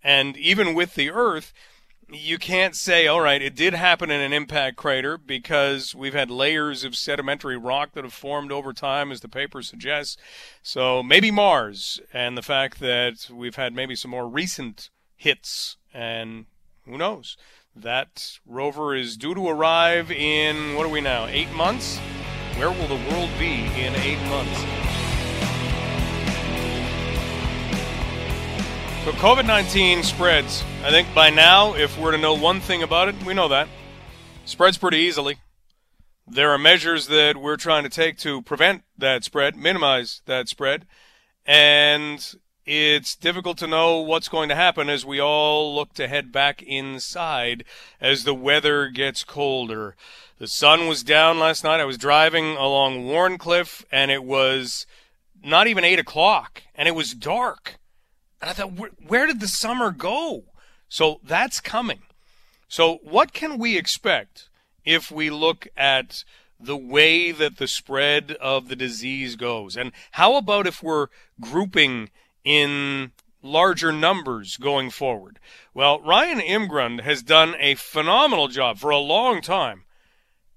And 0.04 0.38
even 0.38 0.74
with 0.74 0.96
the 0.96 1.12
Earth, 1.12 1.54
you 2.12 2.38
can't 2.38 2.76
say, 2.76 3.08
all 3.08 3.22
right, 3.22 3.42
it 3.42 3.56
did 3.56 3.74
happen 3.74 4.10
in 4.10 4.22
an 4.22 4.34
impact 4.34 4.78
crater 4.78 5.18
because 5.18 5.94
we've 5.94 6.14
had 6.14 6.32
layers 6.32 6.84
of 6.84 6.96
sedimentary 6.96 7.58
rock 7.58 7.94
that 7.94 8.04
have 8.04 8.14
formed 8.14 8.52
over 8.52 8.74
time, 8.74 9.12
as 9.12 9.22
the 9.22 9.28
paper 9.28 9.62
suggests. 9.62 10.18
So 10.64 11.04
maybe 11.04 11.32
Mars, 11.32 12.00
and 12.14 12.38
the 12.38 12.42
fact 12.42 12.80
that 12.80 13.30
we've 13.32 13.56
had 13.56 13.74
maybe 13.74 13.96
some 13.96 14.12
more 14.12 14.28
recent 14.28 14.90
hits, 15.16 15.78
and 15.94 16.46
who 16.86 16.98
knows? 16.98 17.38
That 17.76 18.40
rover 18.46 18.96
is 18.96 19.16
due 19.16 19.36
to 19.36 19.48
arrive 19.48 20.12
in, 20.12 20.76
what 20.76 20.86
are 20.86 20.90
we 20.90 21.02
now, 21.02 21.28
eight 21.28 21.52
months? 21.54 22.00
Where 22.56 22.72
will 22.72 22.88
the 22.88 23.10
world 23.10 23.30
be 23.38 23.66
in 23.78 23.96
eight 23.96 24.22
months? 24.28 24.79
So 29.10 29.16
COVID 29.16 29.48
19 29.48 30.04
spreads. 30.04 30.64
I 30.84 30.92
think 30.92 31.12
by 31.16 31.32
now, 31.32 31.74
if 31.74 31.98
we're 31.98 32.12
to 32.12 32.18
know 32.20 32.36
one 32.36 32.60
thing 32.60 32.84
about 32.84 33.10
it, 33.10 33.16
we 33.26 33.34
know 33.34 33.48
that. 33.48 33.68
Spreads 34.46 34.78
pretty 34.78 34.98
easily. 34.98 35.38
There 36.28 36.52
are 36.52 36.60
measures 36.60 37.08
that 37.08 37.38
we're 37.38 37.58
trying 37.58 37.82
to 37.82 37.90
take 37.90 38.20
to 38.20 38.44
prevent 38.44 38.84
that 39.00 39.24
spread, 39.24 39.56
minimize 39.56 40.22
that 40.28 40.48
spread. 40.48 40.86
And 41.44 42.24
it's 42.68 43.16
difficult 43.16 43.58
to 43.58 43.68
know 43.68 43.98
what's 43.98 44.30
going 44.30 44.48
to 44.50 44.56
happen 44.56 44.90
as 44.90 45.08
we 45.08 45.20
all 45.20 45.74
look 45.74 45.94
to 45.94 46.08
head 46.08 46.32
back 46.32 46.62
inside 46.62 47.64
as 48.00 48.26
the 48.26 48.36
weather 48.36 48.90
gets 48.90 49.24
colder. 49.24 49.96
The 50.38 50.48
sun 50.48 50.88
was 50.88 51.02
down 51.02 51.40
last 51.40 51.64
night. 51.64 51.80
I 51.80 51.86
was 51.86 51.98
driving 51.98 52.56
along 52.58 53.08
Wharncliffe 53.08 53.84
and 53.92 54.12
it 54.12 54.24
was 54.24 54.86
not 55.44 55.66
even 55.66 55.84
eight 55.84 55.98
o'clock 55.98 56.62
and 56.76 56.88
it 56.88 56.94
was 56.94 57.16
dark. 57.16 57.80
And 58.42 58.50
I 58.50 58.54
thought, 58.54 58.74
where, 59.08 59.28
did 59.28 59.40
the 59.40 59.48
summer 59.48 59.92
go? 59.92 60.46
So 60.88 61.20
that's 61.24 61.60
coming. 61.60 62.02
So 62.68 63.00
what 63.04 63.34
can 63.34 63.58
we 63.58 63.78
expect 63.78 64.50
if 64.86 65.12
we 65.12 65.30
look 65.30 65.68
at 65.76 66.24
the 66.60 66.78
way 66.78 67.32
that 67.32 67.58
the 67.58 67.68
spread 67.68 68.34
of 68.34 68.68
the 68.68 68.76
disease 68.76 69.36
goes? 69.36 69.76
And 69.76 69.92
how 70.12 70.36
about 70.36 70.68
if 70.68 70.82
we're 70.82 71.08
grouping 71.42 72.10
in 72.44 73.12
larger 73.42 73.92
numbers 73.92 74.58
going 74.58 74.90
forward? 74.90 75.40
Well, 75.74 76.02
Ryan 76.02 76.40
Imgrund 76.40 77.02
has 77.02 77.22
done 77.24 77.56
a 77.60 77.76
phenomenal 77.76 78.48
job 78.48 78.78
for 78.78 78.90
a 78.90 78.98
long 78.98 79.42
time 79.42 79.84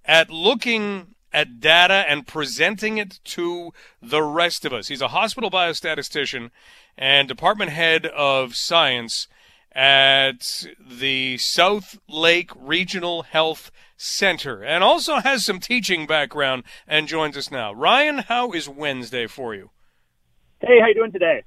at 0.05 0.31
looking 0.31 1.15
at 1.33 1.61
data 1.61 2.05
and 2.09 2.27
presenting 2.27 2.99
it 2.99 3.21
to 3.25 3.73
the 4.01 4.23
rest 4.23 4.65
of 4.65 4.73
us. 4.73 4.89
He's 4.89 5.01
a 5.01 5.09
hospital 5.09 5.51
biostatistician 5.51 6.51
and 6.97 7.29
department 7.29 7.71
head 7.71 8.07
of 8.07 8.55
science 8.55 9.29
at 9.75 10.67
the 10.79 11.39
South 11.39 11.99
Lake 12.09 12.51
Regional 12.55 13.23
Health 13.23 13.71
Center 13.97 14.63
and 14.63 14.85
also 14.85 15.17
has 15.17 15.45
some 15.45 15.61
teaching 15.61 16.07
background 16.07 16.65
and 16.87 17.09
joins 17.09 17.37
us 17.37 17.51
now. 17.51 17.73
Ryan, 17.73 18.19
how 18.19 18.53
is 18.53 18.69
Wednesday 18.69 19.27
for 19.27 19.55
you? 19.55 19.71
Hey, 20.61 20.79
how 20.81 20.89
you 20.89 20.95
doing 20.95 21.13
today? 21.13 21.43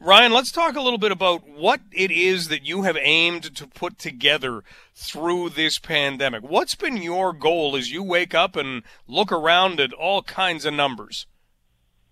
Ryan, 0.00 0.32
let's 0.32 0.52
talk 0.52 0.76
a 0.76 0.80
little 0.80 0.98
bit 0.98 1.10
about 1.10 1.48
what 1.48 1.80
it 1.90 2.10
is 2.10 2.48
that 2.48 2.66
you 2.66 2.82
have 2.82 2.98
aimed 3.00 3.54
to 3.56 3.66
put 3.66 3.98
together 3.98 4.62
through 4.94 5.50
this 5.50 5.78
pandemic. 5.78 6.42
What's 6.42 6.74
been 6.74 6.98
your 6.98 7.32
goal 7.32 7.76
as 7.76 7.90
you 7.90 8.02
wake 8.02 8.34
up 8.34 8.56
and 8.56 8.82
look 9.08 9.32
around 9.32 9.80
at 9.80 9.92
all 9.92 10.22
kinds 10.22 10.64
of 10.64 10.74
numbers? 10.74 11.26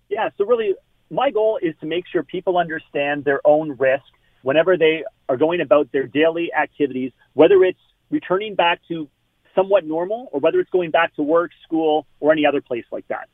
Yeah, 0.09 0.29
so 0.37 0.45
really, 0.45 0.75
my 1.09 1.29
goal 1.31 1.59
is 1.61 1.75
to 1.81 1.85
make 1.85 2.05
sure 2.11 2.23
people 2.23 2.57
understand 2.57 3.23
their 3.23 3.39
own 3.45 3.77
risk 3.77 4.03
whenever 4.41 4.77
they 4.77 5.03
are 5.29 5.37
going 5.37 5.61
about 5.61 5.91
their 5.91 6.07
daily 6.07 6.51
activities, 6.53 7.11
whether 7.33 7.63
it's 7.63 7.79
returning 8.09 8.55
back 8.55 8.81
to 8.87 9.07
somewhat 9.55 9.85
normal 9.85 10.27
or 10.31 10.39
whether 10.39 10.59
it's 10.59 10.69
going 10.69 10.91
back 10.91 11.15
to 11.15 11.23
work, 11.23 11.51
school, 11.63 12.05
or 12.19 12.31
any 12.31 12.45
other 12.45 12.61
place 12.61 12.85
like 12.91 13.07
that. 13.07 13.29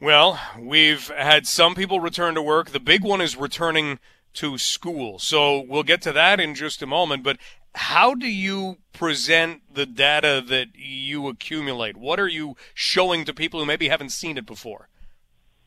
Well, 0.00 0.38
we've 0.56 1.08
had 1.08 1.46
some 1.46 1.74
people 1.74 1.98
return 1.98 2.34
to 2.36 2.42
work. 2.42 2.70
The 2.70 2.78
big 2.78 3.02
one 3.02 3.20
is 3.20 3.36
returning 3.36 3.98
to 4.34 4.56
school. 4.56 5.18
So 5.18 5.60
we'll 5.60 5.82
get 5.82 6.02
to 6.02 6.12
that 6.12 6.38
in 6.38 6.54
just 6.54 6.82
a 6.82 6.86
moment. 6.86 7.24
But 7.24 7.38
how 7.74 8.14
do 8.14 8.28
you 8.28 8.78
present 8.92 9.62
the 9.72 9.86
data 9.86 10.42
that 10.46 10.68
you 10.74 11.26
accumulate? 11.26 11.96
What 11.96 12.20
are 12.20 12.28
you 12.28 12.56
showing 12.74 13.24
to 13.24 13.34
people 13.34 13.58
who 13.58 13.66
maybe 13.66 13.88
haven't 13.88 14.10
seen 14.10 14.38
it 14.38 14.46
before? 14.46 14.88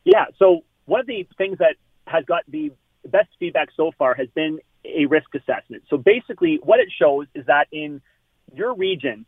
Yeah. 0.06 0.26
So 0.40 0.64
one 0.86 1.02
of 1.02 1.08
the 1.08 1.28
things 1.38 1.58
that 1.58 1.76
has 2.08 2.24
got 2.24 2.44
the 2.48 2.72
best 3.06 3.30
feedback 3.38 3.68
so 3.76 3.92
far 3.98 4.14
has 4.14 4.30
been 4.30 4.60
a 4.86 5.08
risk 5.08 5.36
assessment. 5.36 5.84
So 5.90 5.98
basically, 5.98 6.60
what 6.64 6.80
it 6.80 6.88
shows 6.98 7.28
is 7.36 7.46
that 7.48 7.68
in 7.72 8.02
your 8.54 8.74
region, 8.76 9.26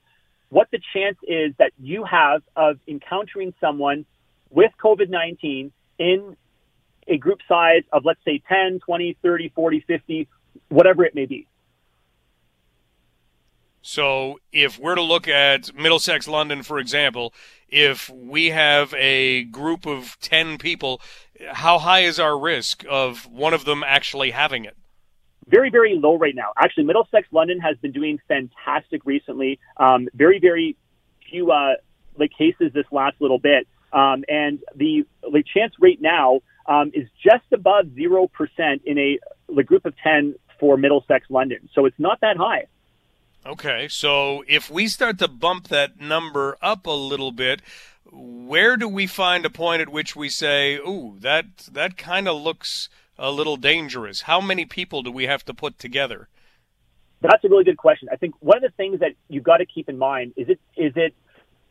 what 0.49 0.69
the 0.71 0.79
chance 0.93 1.17
is 1.23 1.53
that 1.59 1.71
you 1.77 2.05
have 2.05 2.41
of 2.55 2.79
encountering 2.87 3.53
someone 3.59 4.05
with 4.53 4.71
COVID 4.83 5.09
19 5.09 5.71
in 5.99 6.37
a 7.07 7.17
group 7.17 7.39
size 7.47 7.83
of, 7.91 8.05
let's 8.05 8.23
say, 8.23 8.41
10, 8.47 8.79
20, 8.85 9.17
30, 9.21 9.49
40, 9.49 9.79
50, 9.81 10.27
whatever 10.69 11.03
it 11.03 11.15
may 11.15 11.25
be. 11.25 11.47
So, 13.81 14.39
if 14.53 14.79
we're 14.79 14.95
to 14.95 15.01
look 15.01 15.27
at 15.27 15.75
Middlesex, 15.75 16.25
London, 16.29 16.63
for 16.63 16.79
example, 16.79 17.33
if 17.67 18.09
we 18.09 18.51
have 18.51 18.93
a 18.93 19.43
group 19.45 19.85
of 19.85 20.17
10 20.21 20.57
people, 20.57 21.01
how 21.51 21.79
high 21.79 22.01
is 22.01 22.17
our 22.17 22.39
risk 22.39 22.85
of 22.89 23.25
one 23.25 23.53
of 23.53 23.65
them 23.65 23.83
actually 23.85 24.31
having 24.31 24.63
it? 24.63 24.77
Very, 25.49 25.69
very 25.69 25.95
low 25.95 26.17
right 26.17 26.35
now. 26.35 26.53
Actually, 26.55 26.85
Middlesex, 26.85 27.27
London 27.31 27.59
has 27.59 27.75
been 27.81 27.91
doing 27.91 28.19
fantastic 28.29 29.01
recently. 29.03 29.59
Um, 29.75 30.07
very, 30.13 30.39
very 30.39 30.77
few 31.29 31.51
uh, 31.51 31.73
like 32.17 32.31
cases 32.37 32.71
this 32.73 32.85
last 32.89 33.17
little 33.19 33.39
bit. 33.39 33.67
Um, 33.93 34.23
and 34.27 34.59
the, 34.75 35.05
the 35.21 35.43
chance 35.43 35.73
rate 35.79 36.01
now 36.01 36.41
um, 36.65 36.91
is 36.93 37.07
just 37.23 37.45
above 37.51 37.85
0% 37.87 38.29
in 38.85 38.97
a 38.97 39.19
the 39.53 39.63
group 39.63 39.85
of 39.85 39.93
10 40.03 40.35
for 40.59 40.77
Middlesex 40.77 41.29
London. 41.29 41.69
So 41.73 41.85
it's 41.85 41.99
not 41.99 42.21
that 42.21 42.37
high. 42.37 42.65
Okay, 43.45 43.87
so 43.89 44.43
if 44.47 44.71
we 44.71 44.87
start 44.87 45.19
to 45.19 45.27
bump 45.27 45.67
that 45.67 45.99
number 45.99 46.57
up 46.61 46.85
a 46.87 46.91
little 46.91 47.31
bit, 47.31 47.61
where 48.09 48.77
do 48.77 48.87
we 48.87 49.05
find 49.05 49.45
a 49.45 49.49
point 49.49 49.81
at 49.81 49.89
which 49.89 50.15
we 50.15 50.29
say, 50.29 50.75
"Ooh, 50.75 51.17
that 51.19 51.57
that 51.71 51.97
kind 51.97 52.27
of 52.29 52.41
looks 52.41 52.87
a 53.17 53.31
little 53.31 53.57
dangerous"? 53.57 54.21
How 54.21 54.39
many 54.39 54.65
people 54.65 55.03
do 55.03 55.11
we 55.11 55.25
have 55.25 55.43
to 55.45 55.53
put 55.53 55.77
together? 55.77 56.29
That's 57.21 57.43
a 57.43 57.49
really 57.49 57.65
good 57.65 57.77
question. 57.77 58.07
I 58.11 58.15
think 58.15 58.35
one 58.39 58.57
of 58.57 58.63
the 58.63 58.75
things 58.77 59.01
that 59.01 59.13
you've 59.27 59.43
got 59.43 59.57
to 59.57 59.65
keep 59.65 59.89
in 59.89 59.97
mind 59.97 60.33
is 60.37 60.47
it 60.47 60.59
is 60.77 60.93
it 60.95 61.13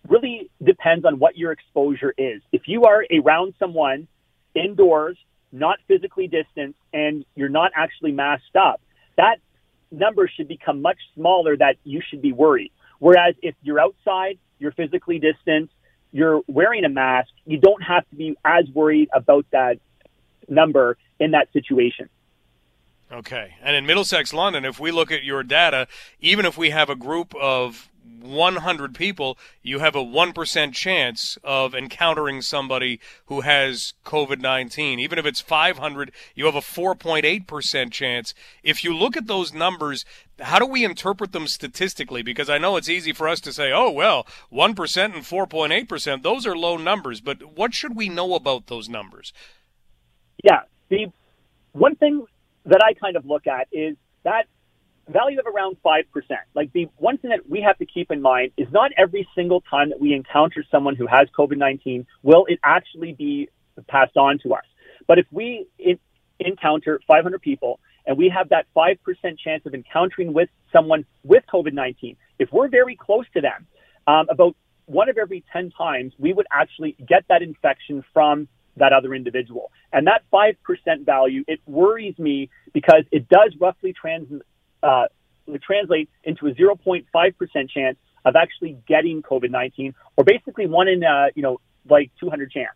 really 0.09 0.51
depends 0.63 1.05
on 1.05 1.19
what 1.19 1.37
your 1.37 1.53
exposure 1.53 2.13
is. 2.17 2.43
If 2.53 2.63
you 2.67 2.85
are 2.85 3.05
around 3.13 3.55
someone 3.59 4.09
indoors, 4.55 5.17
not 5.53 5.79
physically 5.87 6.29
distanced, 6.29 6.79
and 6.93 7.25
you're 7.35 7.49
not 7.49 7.73
actually 7.75 8.13
masked 8.13 8.57
up, 8.57 8.81
that 9.17 9.37
number 9.91 10.29
should 10.29 10.49
become 10.49 10.83
much 10.83 10.99
smaller 11.15 11.57
that 11.57 11.77
you 11.85 12.01
should 12.09 12.23
be 12.23 12.33
worried. 12.33 12.73
Whereas 12.99 13.35
if 13.43 13.55
you're 13.63 13.81
outside, 13.81 14.39
you're 14.59 14.73
physically 14.73 15.19
distanced, 15.19 15.75
you're 16.13 16.43
wearing 16.47 16.85
a 16.85 16.89
mask, 16.89 17.31
you 17.47 17.59
don't 17.59 17.83
have 17.83 18.09
to 18.11 18.17
be 18.17 18.37
as 18.45 18.69
worried 18.75 19.09
about 19.13 19.47
that 19.51 19.79
number 20.49 20.97
in 21.19 21.33
that 21.33 21.53
situation. 21.53 22.09
Okay. 23.11 23.55
And 23.63 23.77
in 23.77 23.85
Middlesex, 23.85 24.33
London, 24.33 24.65
if 24.65 24.81
we 24.81 24.91
look 24.91 25.13
at 25.13 25.23
your 25.23 25.43
data, 25.43 25.87
even 26.21 26.47
if 26.47 26.57
we 26.57 26.71
have 26.71 26.89
a 26.89 26.97
group 26.97 27.35
of 27.35 27.91
100 28.21 28.95
people, 28.95 29.39
you 29.63 29.81
have 29.81 29.95
a 29.95 30.05
1% 30.05 30.73
chance 30.73 31.39
of 31.43 31.75
encountering 31.75 32.43
somebody 32.43 33.01
who 33.27 33.43
has 33.43 33.95
COVID 34.05 34.41
19. 34.41 34.99
Even 34.99 35.19
if 35.19 35.27
it's 35.27 35.41
500, 35.41 36.13
you 36.35 36.47
have 36.47 36.55
a 36.55 36.61
4.8% 36.61 37.93
chance. 37.93 38.35
If 38.63 38.85
you 38.85 38.95
look 38.97 39.17
at 39.17 39.27
those 39.27 39.53
numbers, 39.53 40.05
how 40.41 40.59
do 40.59 40.67
we 40.67 40.85
interpret 40.85 41.33
them 41.33 41.47
statistically? 41.47 42.23
Because 42.23 42.49
I 42.49 42.59
know 42.59 42.77
it's 42.77 42.89
easy 42.89 43.13
for 43.13 43.29
us 43.29 43.41
to 43.41 43.53
say, 43.53 43.73
oh, 43.73 43.91
well, 43.91 44.27
1% 44.53 45.05
and 45.05 45.25
4.8%, 45.25 46.23
those 46.23 46.47
are 46.47 46.57
low 46.57 46.77
numbers. 46.77 47.21
But 47.21 47.57
what 47.57 47.75
should 47.75 47.97
we 47.97 48.09
know 48.09 48.35
about 48.35 48.67
those 48.67 48.89
numbers? 48.89 49.33
Yeah. 50.43 50.63
The 50.89 51.07
one 51.73 51.97
thing 51.97 52.27
that 52.67 52.81
I 52.83 52.95
kind 52.95 53.17
of 53.17 53.27
look 53.27 53.47
at 53.47 53.69
is 53.73 53.97
that 54.25 54.47
value 55.09 55.39
of 55.39 55.47
around 55.47 55.77
5%. 55.85 56.05
Like 56.55 56.73
the 56.73 56.89
one 56.99 57.19
thing 57.19 57.31
that 57.31 57.49
we 57.49 57.61
have 57.61 57.79
to 57.79 57.87
keep 57.87 58.11
in 58.11 58.23
mind 58.23 58.53
is 58.57 58.69
not 58.71 58.93
every 58.97 59.29
single 59.35 59.61
time 59.63 59.91
that 59.91 60.01
we 60.01 60.15
encounter 60.15 60.65
someone 60.71 60.97
who 60.97 61.07
has 61.07 61.29
COVID-19 61.37 62.07
will 62.23 62.47
it 62.47 62.61
actually 62.63 63.13
be 63.13 63.49
passed 63.89 64.17
on 64.17 64.39
to 64.45 64.55
us. 64.55 64.65
But 65.07 65.19
if 65.19 65.27
we 65.31 65.67
encounter 66.39 67.01
500 67.07 67.41
people 67.41 67.81
and 68.07 68.17
we 68.17 68.29
have 68.29 68.49
that 68.51 68.67
5% 68.77 68.99
chance 69.39 69.65
of 69.67 69.75
encountering 69.75 70.33
with 70.33 70.49
someone 70.73 71.05
with 71.25 71.45
COVID-19, 71.53 72.17
if 72.39 72.53
we're 72.53 72.69
very 72.69 72.97
close 72.97 73.27
to 73.35 73.41
them, 73.41 73.67
um, 74.07 74.27
about 74.29 74.57
one 74.87 75.09
of 75.09 75.19
every 75.19 75.45
10 75.53 75.71
times, 75.77 76.13
we 76.19 76.33
would 76.33 76.47
actually 76.53 76.97
get 77.07 77.25
that 77.29 77.43
infection 77.43 78.05
from 78.13 78.49
that 78.77 78.93
other 78.93 79.15
individual. 79.15 79.71
And 79.93 80.07
that 80.07 80.23
5% 80.33 80.57
value, 81.05 81.45
it 81.47 81.61
worries 81.67 82.19
me 82.19 82.49
because 82.73 83.05
it 83.13 83.29
does 83.29 83.55
roughly 83.61 83.93
trans- 83.93 84.43
uh, 84.83 85.07
translate 85.63 86.09
into 86.25 86.47
a 86.47 86.55
0.5% 86.55 87.71
chance 87.71 87.97
of 88.25 88.37
actually 88.37 88.79
getting 88.87 89.23
COVID-19 89.23 89.95
or 90.17 90.25
basically 90.25 90.67
one 90.67 90.89
in, 90.89 91.05
uh, 91.05 91.27
you 91.35 91.43
know, 91.43 91.61
like 91.89 92.11
200 92.21 92.51
chance. 92.51 92.71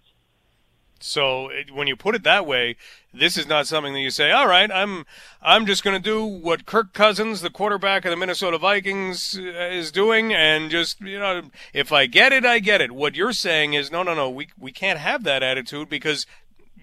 So 0.99 1.51
when 1.73 1.87
you 1.87 1.97
put 1.97 2.15
it 2.15 2.23
that 2.23 2.47
way, 2.47 2.77
this 3.13 3.37
is 3.37 3.47
not 3.47 3.67
something 3.67 3.93
that 3.93 4.01
you 4.01 4.11
say, 4.11 4.31
"All 4.31 4.49
right, 4.49 4.71
I'm 4.73 5.05
I'm 5.43 5.67
just 5.67 5.85
going 5.85 6.01
to 6.01 6.03
do 6.03 6.25
what 6.25 6.65
Kirk 6.65 6.95
Cousins, 6.95 7.43
the 7.43 7.51
quarterback 7.51 8.05
of 8.05 8.11
the 8.11 8.17
Minnesota 8.17 8.57
Vikings, 8.57 9.39
uh, 9.39 9.43
is 9.43 9.93
doing, 9.93 10.33
and 10.33 10.71
just 10.71 11.01
you 11.01 11.19
know, 11.19 11.43
if 11.75 11.93
I 11.93 12.07
get 12.07 12.33
it, 12.33 12.47
I 12.47 12.61
get 12.61 12.81
it." 12.81 12.93
What 12.93 13.15
you're 13.15 13.33
saying 13.33 13.75
is, 13.75 13.91
no, 13.91 14.03
no, 14.03 14.15
no, 14.15 14.31
we 14.31 14.49
we 14.59 14.73
can't 14.73 14.99
have 14.99 15.23
that 15.25 15.43
attitude 15.43 15.91
because 15.91 16.27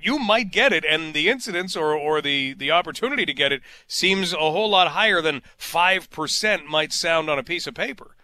you 0.03 0.19
might 0.19 0.51
get 0.51 0.73
it, 0.73 0.83
and 0.85 1.13
the 1.13 1.29
incidence 1.29 1.75
or, 1.75 1.93
or 1.95 2.21
the, 2.21 2.53
the 2.53 2.71
opportunity 2.71 3.25
to 3.25 3.33
get 3.33 3.51
it 3.51 3.61
seems 3.87 4.33
a 4.33 4.37
whole 4.37 4.69
lot 4.69 4.89
higher 4.89 5.21
than 5.21 5.41
5% 5.57 6.65
might 6.65 6.91
sound 6.91 7.29
on 7.29 7.39
a 7.39 7.43
piece 7.43 7.67
of 7.67 7.73
paper. 7.73 8.15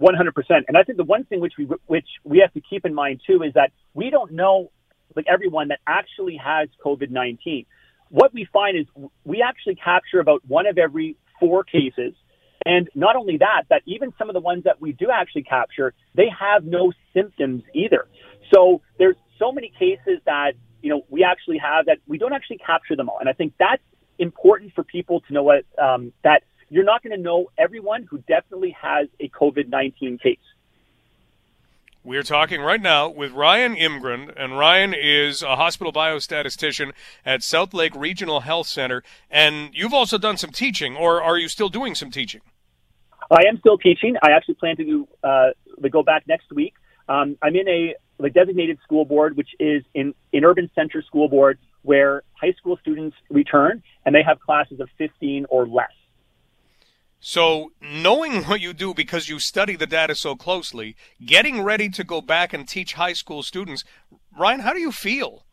100%. 0.00 0.32
And 0.66 0.76
I 0.76 0.82
think 0.82 0.96
the 0.96 1.04
one 1.04 1.24
thing 1.24 1.40
which 1.40 1.54
we, 1.58 1.68
which 1.86 2.06
we 2.24 2.38
have 2.38 2.52
to 2.54 2.60
keep 2.60 2.86
in 2.86 2.94
mind 2.94 3.20
too 3.26 3.42
is 3.42 3.52
that 3.54 3.72
we 3.92 4.10
don't 4.10 4.32
know 4.32 4.70
like 5.16 5.26
everyone 5.28 5.68
that 5.68 5.80
actually 5.86 6.36
has 6.36 6.68
COVID-19. 6.84 7.66
what 8.10 8.32
we 8.32 8.46
find 8.52 8.78
is 8.78 8.86
we 9.24 9.42
actually 9.42 9.74
capture 9.76 10.20
about 10.20 10.40
one 10.46 10.66
of 10.66 10.78
every 10.78 11.16
four 11.38 11.64
cases. 11.64 12.14
And 12.66 12.88
not 12.94 13.16
only 13.16 13.38
that, 13.38 13.64
that 13.70 13.82
even 13.86 14.12
some 14.18 14.28
of 14.28 14.34
the 14.34 14.40
ones 14.40 14.64
that 14.64 14.80
we 14.80 14.92
do 14.92 15.08
actually 15.12 15.44
capture, 15.44 15.94
they 16.14 16.28
have 16.28 16.64
no 16.64 16.92
symptoms 17.14 17.62
either. 17.74 18.06
So 18.52 18.82
there's 18.98 19.16
so 19.38 19.50
many 19.52 19.72
cases 19.78 20.20
that, 20.26 20.52
you 20.82 20.90
know, 20.90 21.02
we 21.08 21.24
actually 21.24 21.58
have 21.58 21.86
that 21.86 21.98
we 22.06 22.18
don't 22.18 22.32
actually 22.32 22.58
capture 22.58 22.96
them 22.96 23.08
all. 23.08 23.18
And 23.18 23.28
I 23.28 23.32
think 23.32 23.54
that's 23.58 23.82
important 24.18 24.74
for 24.74 24.84
people 24.84 25.20
to 25.22 25.32
know 25.32 25.42
what, 25.42 25.64
um, 25.78 26.12
that 26.22 26.42
you're 26.68 26.84
not 26.84 27.02
going 27.02 27.16
to 27.16 27.22
know 27.22 27.50
everyone 27.58 28.04
who 28.04 28.18
definitely 28.18 28.76
has 28.80 29.08
a 29.18 29.28
COVID-19 29.28 30.20
case. 30.20 30.38
We're 32.02 32.22
talking 32.22 32.62
right 32.62 32.80
now 32.80 33.10
with 33.10 33.32
Ryan 33.32 33.76
Imgrund, 33.76 34.32
and 34.34 34.56
Ryan 34.56 34.94
is 34.94 35.42
a 35.42 35.56
hospital 35.56 35.92
biostatistician 35.92 36.92
at 37.26 37.42
South 37.42 37.74
Lake 37.74 37.94
Regional 37.94 38.40
Health 38.40 38.68
Center. 38.68 39.02
And 39.30 39.74
you've 39.74 39.92
also 39.92 40.16
done 40.16 40.38
some 40.38 40.50
teaching, 40.50 40.96
or 40.96 41.22
are 41.22 41.36
you 41.36 41.46
still 41.46 41.68
doing 41.68 41.94
some 41.94 42.10
teaching? 42.10 42.40
I 43.30 43.44
am 43.46 43.58
still 43.58 43.76
teaching. 43.76 44.16
I 44.22 44.30
actually 44.30 44.54
plan 44.54 44.76
to 44.76 44.84
do, 44.84 45.08
uh, 45.22 45.50
go 45.90 46.02
back 46.02 46.26
next 46.26 46.50
week. 46.52 46.72
Um, 47.06 47.36
I'm 47.42 47.54
in 47.54 47.68
a 47.68 47.94
like 48.20 48.34
designated 48.34 48.78
school 48.82 49.04
board, 49.04 49.36
which 49.36 49.50
is 49.58 49.82
in 49.94 50.14
an 50.32 50.44
urban 50.44 50.70
center 50.74 51.02
school 51.02 51.28
board 51.28 51.58
where 51.82 52.22
high 52.32 52.52
school 52.52 52.76
students 52.80 53.16
return 53.30 53.82
and 54.04 54.14
they 54.14 54.22
have 54.22 54.38
classes 54.40 54.80
of 54.80 54.88
15 54.98 55.46
or 55.48 55.66
less. 55.66 55.90
So, 57.22 57.72
knowing 57.82 58.44
what 58.44 58.62
you 58.62 58.72
do 58.72 58.94
because 58.94 59.28
you 59.28 59.38
study 59.38 59.76
the 59.76 59.86
data 59.86 60.14
so 60.14 60.36
closely, 60.36 60.96
getting 61.24 61.62
ready 61.62 61.90
to 61.90 62.02
go 62.02 62.22
back 62.22 62.54
and 62.54 62.66
teach 62.66 62.94
high 62.94 63.12
school 63.12 63.42
students, 63.42 63.84
Ryan, 64.38 64.60
how 64.60 64.72
do 64.72 64.80
you 64.80 64.90
feel? 64.90 65.44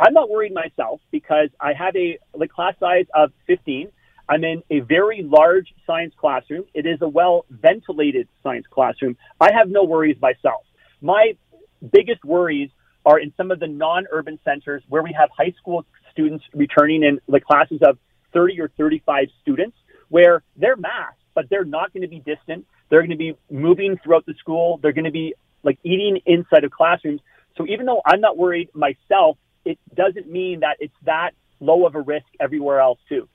I'm 0.00 0.12
not 0.12 0.28
worried 0.28 0.52
myself 0.52 1.00
because 1.10 1.48
I 1.60 1.74
have 1.74 1.94
a 1.96 2.18
the 2.36 2.48
class 2.48 2.74
size 2.80 3.06
of 3.14 3.32
15. 3.46 3.90
I'm 4.28 4.44
in 4.44 4.62
a 4.70 4.80
very 4.80 5.22
large 5.22 5.72
science 5.86 6.12
classroom. 6.16 6.64
It 6.74 6.86
is 6.86 7.00
a 7.02 7.08
well 7.08 7.46
ventilated 7.50 8.28
science 8.42 8.66
classroom. 8.68 9.16
I 9.40 9.52
have 9.52 9.68
no 9.68 9.84
worries 9.84 10.20
myself. 10.20 10.64
My 11.00 11.34
biggest 11.82 12.24
worries 12.24 12.70
are 13.04 13.18
in 13.18 13.32
some 13.36 13.50
of 13.50 13.60
the 13.60 13.66
non-urban 13.66 14.38
centers 14.44 14.82
where 14.88 15.02
we 15.02 15.12
have 15.18 15.30
high 15.36 15.54
school 15.58 15.84
students 16.12 16.44
returning 16.54 17.02
in 17.02 17.20
the 17.28 17.40
classes 17.40 17.80
of 17.82 17.98
30 18.32 18.60
or 18.60 18.68
35 18.76 19.28
students 19.40 19.76
where 20.08 20.42
they're 20.56 20.76
masked, 20.76 21.22
but 21.34 21.48
they're 21.48 21.64
not 21.64 21.92
going 21.92 22.02
to 22.02 22.08
be 22.08 22.18
distant. 22.18 22.66
They're 22.88 23.00
going 23.00 23.10
to 23.10 23.16
be 23.16 23.34
moving 23.50 23.98
throughout 24.02 24.26
the 24.26 24.34
school. 24.34 24.78
They're 24.82 24.92
going 24.92 25.04
to 25.04 25.10
be 25.10 25.34
like 25.62 25.78
eating 25.82 26.20
inside 26.26 26.64
of 26.64 26.70
classrooms. 26.70 27.20
So 27.56 27.66
even 27.66 27.86
though 27.86 28.02
I'm 28.04 28.20
not 28.20 28.36
worried 28.36 28.70
myself, 28.74 29.38
it 29.64 29.78
doesn't 29.94 30.30
mean 30.30 30.60
that 30.60 30.76
it's 30.80 30.94
that 31.04 31.32
low 31.60 31.86
of 31.86 31.94
a 31.94 32.00
risk 32.00 32.26
everywhere 32.40 32.80
else 32.80 32.98
too. 33.08 33.28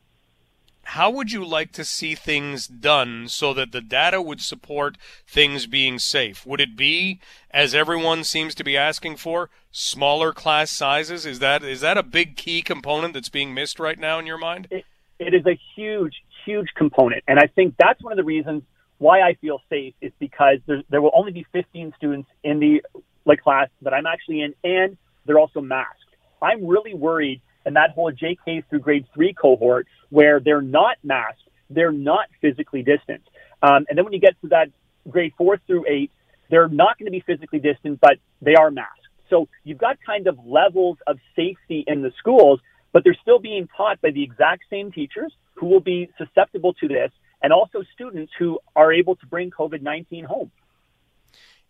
How 0.94 1.10
would 1.10 1.32
you 1.32 1.44
like 1.44 1.72
to 1.72 1.84
see 1.84 2.14
things 2.14 2.68
done 2.68 3.28
so 3.28 3.52
that 3.56 3.72
the 3.72 3.82
data 3.82 4.22
would 4.22 4.42
support 4.42 4.96
things 5.26 5.66
being 5.66 5.98
safe? 5.98 6.46
Would 6.46 6.62
it 6.62 6.78
be, 6.78 7.20
as 7.50 7.74
everyone 7.74 8.24
seems 8.24 8.54
to 8.54 8.64
be 8.64 8.78
asking 8.78 9.16
for, 9.16 9.50
smaller 9.72 10.34
class 10.34 10.70
sizes? 10.70 11.26
Is 11.26 11.40
that 11.40 11.64
is 11.64 11.82
that 11.82 11.98
a 11.98 12.04
big 12.04 12.38
key 12.38 12.62
component 12.62 13.16
that's 13.16 13.30
being 13.30 13.56
missed 13.56 13.80
right 13.80 13.98
now 13.98 14.20
in 14.20 14.28
your 14.28 14.38
mind? 14.38 14.68
It, 14.70 14.86
it 15.18 15.34
is 15.34 15.44
a 15.48 15.60
huge, 15.76 16.14
huge 16.46 16.68
component. 16.76 17.24
And 17.28 17.40
I 17.40 17.48
think 17.48 17.74
that's 17.80 18.04
one 18.04 18.14
of 18.14 18.18
the 18.18 18.24
reasons 18.24 18.62
why 19.00 19.22
I 19.22 19.34
feel 19.42 19.64
safe 19.72 19.96
is 20.00 20.12
because 20.20 20.60
there, 20.68 21.02
will 21.02 21.12
only 21.16 21.32
be 21.32 21.44
15 21.54 21.94
students 21.98 22.30
in 22.44 22.60
the 22.60 22.84
like 23.26 23.42
class 23.42 23.68
that 23.82 23.96
I'm 23.96 24.06
actually 24.06 24.42
in, 24.42 24.54
and 24.64 24.96
they're 25.26 25.40
also 25.40 25.60
masked. 25.60 25.98
I'm 26.40 26.68
really 26.68 26.94
worried 26.94 27.42
in 27.65 27.74
that 27.74 27.91
whole 27.91 28.12
JK 28.12 28.65
through 28.70 28.79
grade 28.79 29.05
three 29.13 29.34
cohort 29.34 29.88
where 30.10 30.39
they're 30.39 30.62
not 30.62 30.98
masked, 31.03 31.41
they're 31.70 31.91
not 31.91 32.27
physically 32.41 32.84
distant. 32.84 33.22
Um, 33.62 33.86
and 33.89 33.98
then 33.98 34.03
when 34.03 34.13
you 34.13 34.20
get 34.20 34.39
to 34.41 34.50
that 34.50 34.70
grade 35.10 35.34
four 35.38 35.60
through 35.65 35.86
eight, 35.88 36.12
they're 36.50 36.67
not 36.67 36.98
going 37.00 37.05
to 37.05 37.12
be 37.12 37.22
physically 37.22 37.60
distant, 37.60 38.00
but 38.00 38.17
they 38.41 38.55
are 38.55 38.70
masked. 38.70 39.00
So 39.29 39.48
you've 39.63 39.77
got 39.77 39.98
kind 40.05 40.27
of 40.27 40.38
levels 40.46 40.98
of 41.08 41.17
safety 41.36 41.84
in 41.88 42.01
the 42.01 42.12
schools, 42.20 42.60
but 42.91 43.03
they're 43.03 43.17
still 43.22 43.39
being 43.39 43.67
taught 43.75 44.02
by 44.02 44.12
the 44.12 44.21
exact 44.23 44.63
same 44.69 44.91
teachers 44.91 45.34
who 45.56 45.67
will 45.67 45.80
be 45.80 46.10
susceptible 46.17 46.73
to 46.76 46.88
this, 46.88 47.12
and 47.41 47.52
also 47.54 47.84
students 47.93 48.32
who 48.38 48.60
are 48.76 48.91
able 48.93 49.15
to 49.15 49.26
bring 49.26 49.49
COVID 49.49 49.82
19 49.82 50.26
home. 50.26 50.52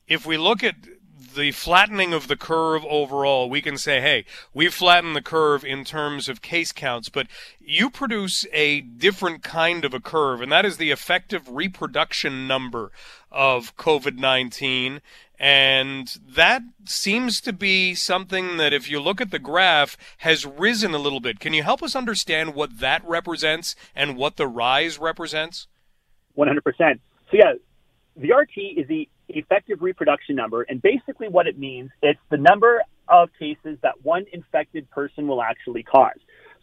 If 0.07 0.25
we 0.25 0.37
look 0.37 0.63
at 0.63 0.75
the 1.35 1.51
flattening 1.51 2.13
of 2.13 2.27
the 2.27 2.35
curve 2.35 2.85
overall, 2.85 3.49
we 3.49 3.61
can 3.61 3.77
say, 3.77 4.01
hey, 4.01 4.25
we've 4.53 4.73
flattened 4.73 5.15
the 5.15 5.21
curve 5.21 5.63
in 5.63 5.83
terms 5.83 6.29
of 6.29 6.41
case 6.41 6.71
counts, 6.71 7.09
but 7.09 7.27
you 7.59 7.89
produce 7.89 8.45
a 8.51 8.81
different 8.81 9.43
kind 9.43 9.85
of 9.85 9.93
a 9.93 9.99
curve, 9.99 10.41
and 10.41 10.51
that 10.51 10.65
is 10.65 10.77
the 10.77 10.91
effective 10.91 11.49
reproduction 11.49 12.47
number 12.47 12.91
of 13.31 13.75
COVID 13.77 14.17
19. 14.17 15.01
And 15.39 16.15
that 16.25 16.61
seems 16.85 17.41
to 17.41 17.51
be 17.51 17.95
something 17.95 18.57
that, 18.57 18.71
if 18.71 18.89
you 18.89 19.01
look 19.01 19.19
at 19.19 19.31
the 19.31 19.39
graph, 19.39 19.97
has 20.19 20.45
risen 20.45 20.93
a 20.93 20.99
little 20.99 21.19
bit. 21.19 21.39
Can 21.39 21.53
you 21.53 21.63
help 21.63 21.83
us 21.83 21.95
understand 21.95 22.53
what 22.53 22.79
that 22.79 23.03
represents 23.05 23.75
and 23.95 24.15
what 24.15 24.37
the 24.37 24.47
rise 24.47 24.99
represents? 24.99 25.67
100%. 26.37 26.59
So, 26.79 26.97
yeah, 27.33 27.53
the 28.15 28.31
RT 28.31 28.77
is 28.77 28.87
the 28.87 29.09
effective 29.33 29.81
reproduction 29.81 30.35
number, 30.35 30.63
and 30.63 30.81
basically 30.81 31.27
what 31.27 31.47
it 31.47 31.57
means, 31.57 31.91
it's 32.01 32.19
the 32.29 32.37
number 32.37 32.83
of 33.07 33.29
cases 33.37 33.77
that 33.81 34.03
one 34.03 34.25
infected 34.31 34.89
person 34.89 35.27
will 35.27 35.41
actually 35.41 35.83
cause. 35.83 36.17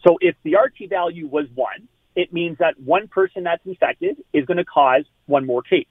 So 0.07 0.17
if 0.21 0.35
the 0.43 0.57
RT 0.57 0.89
value 0.89 1.27
was 1.27 1.47
one, 1.55 1.89
it 2.17 2.33
means 2.33 2.59
that 2.59 2.79
one 2.81 3.09
person 3.09 3.45
that's 3.45 3.65
infected 3.65 4.17
is 4.33 4.45
going 4.47 4.57
to 4.57 4.65
cause 4.65 5.05
one 5.27 5.47
more 5.47 5.63
case. 5.63 5.87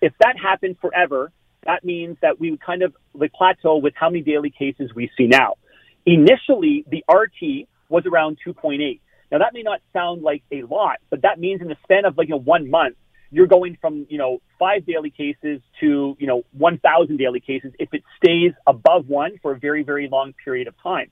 If 0.00 0.12
that 0.20 0.36
happened 0.38 0.76
forever, 0.80 1.32
that 1.64 1.84
means 1.84 2.16
that 2.22 2.40
we 2.40 2.50
would 2.50 2.60
kind 2.60 2.82
of 2.82 2.94
like 3.14 3.32
plateau 3.32 3.76
with 3.76 3.94
how 3.96 4.10
many 4.10 4.22
daily 4.22 4.50
cases 4.50 4.90
we 4.94 5.10
see 5.16 5.26
now. 5.26 5.54
Initially, 6.04 6.84
the 6.90 7.04
RT 7.08 7.68
was 7.88 8.04
around 8.06 8.38
2.8. 8.46 9.00
Now 9.30 9.38
that 9.38 9.54
may 9.54 9.62
not 9.62 9.80
sound 9.92 10.22
like 10.22 10.42
a 10.50 10.62
lot, 10.64 10.96
but 11.08 11.22
that 11.22 11.38
means 11.38 11.62
in 11.62 11.68
the 11.68 11.76
span 11.84 12.04
of 12.04 12.18
like 12.18 12.28
you 12.28 12.34
know, 12.34 12.40
one 12.40 12.68
month, 12.68 12.96
you're 13.32 13.48
going 13.48 13.76
from 13.80 14.06
you 14.08 14.18
know 14.18 14.40
five 14.58 14.86
daily 14.86 15.10
cases 15.10 15.60
to 15.80 16.16
you 16.20 16.26
know 16.26 16.44
1,000 16.52 17.16
daily 17.16 17.40
cases 17.40 17.72
if 17.80 17.88
it 17.92 18.02
stays 18.22 18.52
above 18.66 19.08
one 19.08 19.38
for 19.42 19.52
a 19.52 19.58
very 19.58 19.82
very 19.82 20.08
long 20.08 20.34
period 20.44 20.68
of 20.68 20.74
time. 20.82 21.10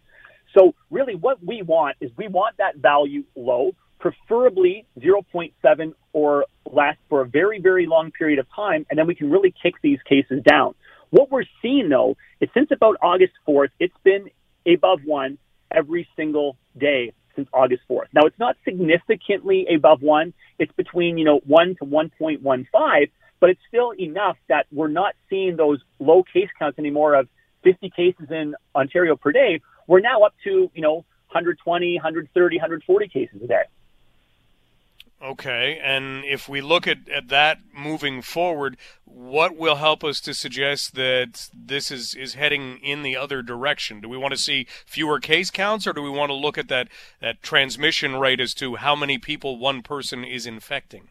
So 0.57 0.75
really, 0.91 1.15
what 1.15 1.43
we 1.45 1.63
want 1.63 1.97
is 2.01 2.11
we 2.17 2.29
want 2.29 2.57
that 2.59 2.77
value 2.77 3.25
low, 3.37 3.73
preferably 3.99 4.85
0.7 4.99 5.95
or 6.13 6.45
less 6.71 6.97
for 7.09 7.21
a 7.21 7.25
very, 7.25 7.61
very 7.61 7.87
long 7.87 8.11
period 8.11 8.39
of 8.39 8.47
time, 8.55 8.85
and 8.91 8.99
then 8.99 9.07
we 9.07 9.15
can 9.15 9.31
really 9.31 9.55
kick 9.63 9.75
these 9.83 10.01
cases 10.09 10.43
down. 10.43 10.75
What 11.11 11.31
we're 11.31 11.45
seeing 11.63 11.89
though 11.89 12.17
is 12.41 12.49
since 12.53 12.71
about 12.73 12.97
August 13.03 13.33
4th, 13.49 13.71
it's 13.79 13.95
been 14.03 14.31
above 14.67 15.01
one 15.05 15.39
every 15.71 16.09
single 16.17 16.57
day 16.77 17.13
since 17.35 17.49
August 17.53 17.83
4th. 17.91 18.07
Now 18.13 18.23
it's 18.25 18.39
not 18.39 18.57
significantly 18.65 19.67
above 19.75 20.03
one. 20.03 20.33
It's 20.59 20.73
between, 20.73 21.19
you 21.19 21.25
know, 21.25 21.41
one 21.47 21.77
to 21.81 21.85
1.15, 21.85 23.11
but 23.41 23.51
it's 23.51 23.61
still 23.69 23.93
enough 23.99 24.37
that 24.49 24.67
we're 24.73 24.89
not 24.89 25.15
seeing 25.29 25.57
those 25.57 25.81
low 25.99 26.23
case 26.23 26.49
counts 26.59 26.79
anymore 26.79 27.15
of 27.15 27.29
50 27.65 27.91
cases 27.91 28.31
in 28.31 28.55
Ontario 28.75 29.17
per 29.17 29.33
day. 29.33 29.61
We're 29.87 30.01
now 30.01 30.23
up 30.23 30.35
to, 30.45 30.71
you 30.75 30.83
know, 30.83 31.05
120, 31.33 31.97
130, 31.97 32.57
140 32.57 33.09
cases 33.09 33.43
a 33.43 33.47
day. 33.47 33.63
Okay, 35.23 35.79
and 35.83 36.25
if 36.25 36.49
we 36.49 36.63
look 36.63 36.87
at, 36.87 37.07
at 37.11 37.29
that 37.29 37.59
moving 37.77 38.23
forward, 38.23 38.79
what 39.05 39.55
will 39.55 39.77
help 39.77 40.03
us 40.03 40.19
to 40.23 40.33
suggest 40.33 40.95
that 40.95 41.51
this 41.55 41.91
is, 41.91 42.15
is 42.15 42.35
heading 42.35 42.79
in 42.79 43.03
the 43.03 43.17
other 43.17 43.43
direction? 43.43 44.01
Do 44.01 44.09
we 44.09 44.17
want 44.17 44.33
to 44.33 44.41
see 44.41 44.67
fewer 44.87 45.21
case 45.21 45.51
counts, 45.51 45.87
or 45.87 45.93
do 45.93 46.01
we 46.01 46.09
want 46.09 46.31
to 46.31 46.35
look 46.35 46.57
at 46.57 46.69
that, 46.69 46.89
that 47.21 47.43
transmission 47.43 48.17
rate 48.17 48.41
as 48.41 48.55
to 48.55 48.77
how 48.77 48.97
many 48.97 49.19
people 49.19 49.59
one 49.59 49.83
person 49.83 50.25
is 50.25 50.47
infecting? 50.47 51.09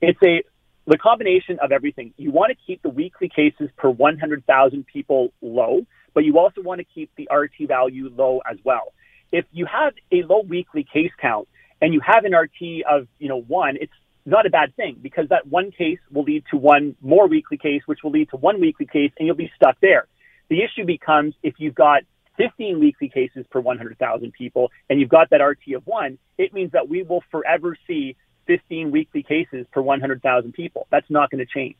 It's 0.00 0.18
a 0.24 0.42
the 0.86 0.98
combination 0.98 1.58
of 1.60 1.72
everything. 1.72 2.12
You 2.16 2.30
want 2.30 2.50
to 2.50 2.56
keep 2.66 2.82
the 2.82 2.90
weekly 2.90 3.30
cases 3.34 3.70
per 3.76 3.88
100,000 3.88 4.86
people 4.86 5.32
low, 5.40 5.86
but 6.12 6.24
you 6.24 6.38
also 6.38 6.62
want 6.62 6.80
to 6.80 6.84
keep 6.84 7.10
the 7.16 7.28
RT 7.34 7.68
value 7.68 8.10
low 8.14 8.40
as 8.50 8.58
well. 8.64 8.92
If 9.32 9.46
you 9.52 9.66
have 9.66 9.94
a 10.12 10.22
low 10.22 10.40
weekly 10.40 10.84
case 10.84 11.10
count, 11.18 11.48
and 11.84 11.92
you 11.92 12.00
have 12.00 12.24
an 12.24 12.34
RT 12.34 12.82
of, 12.90 13.06
you 13.18 13.28
know, 13.28 13.42
one, 13.42 13.76
it's 13.78 13.92
not 14.24 14.46
a 14.46 14.50
bad 14.50 14.74
thing 14.74 14.96
because 15.02 15.28
that 15.28 15.46
one 15.46 15.70
case 15.70 15.98
will 16.10 16.22
lead 16.22 16.42
to 16.50 16.56
one 16.56 16.96
more 17.02 17.28
weekly 17.28 17.58
case, 17.58 17.82
which 17.84 17.98
will 18.02 18.10
lead 18.10 18.30
to 18.30 18.38
one 18.38 18.58
weekly 18.58 18.86
case, 18.86 19.12
and 19.18 19.26
you'll 19.26 19.36
be 19.36 19.52
stuck 19.54 19.78
there. 19.82 20.06
The 20.48 20.62
issue 20.62 20.86
becomes 20.86 21.34
if 21.42 21.56
you've 21.58 21.74
got 21.74 22.04
15 22.38 22.80
weekly 22.80 23.10
cases 23.10 23.44
per 23.50 23.60
100,000 23.60 24.32
people 24.32 24.70
and 24.88 24.98
you've 24.98 25.10
got 25.10 25.28
that 25.28 25.42
RT 25.42 25.76
of 25.76 25.86
one, 25.86 26.16
it 26.38 26.54
means 26.54 26.72
that 26.72 26.88
we 26.88 27.02
will 27.02 27.22
forever 27.30 27.76
see 27.86 28.16
15 28.46 28.90
weekly 28.90 29.22
cases 29.22 29.66
per 29.70 29.82
100,000 29.82 30.52
people. 30.52 30.86
That's 30.90 31.10
not 31.10 31.30
going 31.30 31.44
to 31.44 31.52
change. 31.52 31.76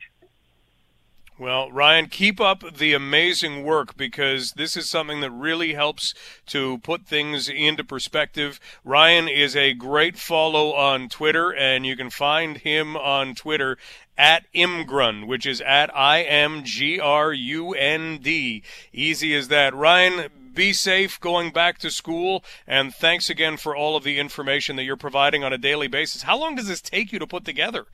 Well, 1.36 1.68
Ryan, 1.72 2.06
keep 2.06 2.40
up 2.40 2.62
the 2.76 2.92
amazing 2.92 3.64
work 3.64 3.96
because 3.96 4.52
this 4.52 4.76
is 4.76 4.88
something 4.88 5.20
that 5.20 5.32
really 5.32 5.74
helps 5.74 6.14
to 6.46 6.78
put 6.78 7.06
things 7.06 7.48
into 7.48 7.82
perspective. 7.82 8.60
Ryan 8.84 9.26
is 9.26 9.56
a 9.56 9.74
great 9.74 10.16
follow 10.16 10.72
on 10.74 11.08
Twitter, 11.08 11.52
and 11.52 11.84
you 11.84 11.96
can 11.96 12.08
find 12.08 12.58
him 12.58 12.96
on 12.96 13.34
Twitter 13.34 13.78
at 14.16 14.44
Imgrund, 14.54 15.26
which 15.26 15.44
is 15.44 15.60
at 15.62 15.90
I 15.96 16.22
M 16.22 16.62
G 16.62 17.00
R 17.00 17.32
U 17.32 17.72
N 17.72 18.18
D. 18.22 18.62
Easy 18.92 19.34
as 19.34 19.48
that. 19.48 19.74
Ryan, 19.74 20.30
be 20.54 20.72
safe 20.72 21.18
going 21.18 21.50
back 21.50 21.78
to 21.78 21.90
school, 21.90 22.44
and 22.64 22.94
thanks 22.94 23.28
again 23.28 23.56
for 23.56 23.74
all 23.74 23.96
of 23.96 24.04
the 24.04 24.20
information 24.20 24.76
that 24.76 24.84
you're 24.84 24.96
providing 24.96 25.42
on 25.42 25.52
a 25.52 25.58
daily 25.58 25.88
basis. 25.88 26.22
How 26.22 26.38
long 26.38 26.54
does 26.54 26.68
this 26.68 26.80
take 26.80 27.12
you 27.12 27.18
to 27.18 27.26
put 27.26 27.44
together? 27.44 27.86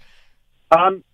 Um, 0.70 1.04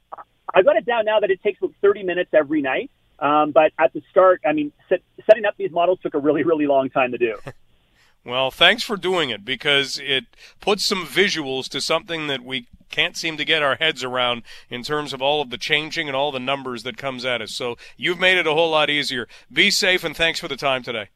I've 0.54 0.64
got 0.64 0.76
it 0.76 0.86
down 0.86 1.04
now 1.04 1.20
that 1.20 1.30
it 1.30 1.42
takes 1.42 1.58
about 1.60 1.74
30 1.80 2.02
minutes 2.04 2.30
every 2.32 2.62
night. 2.62 2.90
Um, 3.18 3.52
but 3.52 3.72
at 3.78 3.92
the 3.92 4.02
start, 4.10 4.42
I 4.46 4.52
mean, 4.52 4.72
set, 4.88 5.00
setting 5.26 5.44
up 5.44 5.54
these 5.56 5.70
models 5.70 5.98
took 6.02 6.14
a 6.14 6.18
really, 6.18 6.44
really 6.44 6.66
long 6.66 6.90
time 6.90 7.12
to 7.12 7.18
do. 7.18 7.38
well, 8.24 8.50
thanks 8.50 8.82
for 8.82 8.96
doing 8.96 9.30
it 9.30 9.44
because 9.44 9.98
it 10.02 10.24
puts 10.60 10.84
some 10.84 11.06
visuals 11.06 11.68
to 11.70 11.80
something 11.80 12.26
that 12.26 12.42
we 12.42 12.66
can't 12.90 13.16
seem 13.16 13.36
to 13.36 13.44
get 13.44 13.62
our 13.62 13.76
heads 13.76 14.04
around 14.04 14.42
in 14.68 14.82
terms 14.82 15.12
of 15.12 15.22
all 15.22 15.40
of 15.40 15.50
the 15.50 15.58
changing 15.58 16.08
and 16.08 16.16
all 16.16 16.30
the 16.30 16.38
numbers 16.38 16.82
that 16.82 16.96
comes 16.96 17.24
at 17.24 17.40
us. 17.40 17.52
So 17.52 17.76
you've 17.96 18.20
made 18.20 18.36
it 18.36 18.46
a 18.46 18.52
whole 18.52 18.70
lot 18.70 18.90
easier. 18.90 19.26
Be 19.52 19.70
safe 19.70 20.04
and 20.04 20.16
thanks 20.16 20.38
for 20.38 20.48
the 20.48 20.56
time 20.56 20.82
today. 20.82 21.08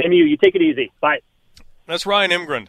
Same 0.00 0.12
you. 0.12 0.24
You 0.24 0.36
take 0.36 0.54
it 0.54 0.62
easy. 0.62 0.92
Bye. 1.00 1.20
That's 1.86 2.06
Ryan 2.06 2.30
Imgrund. 2.30 2.68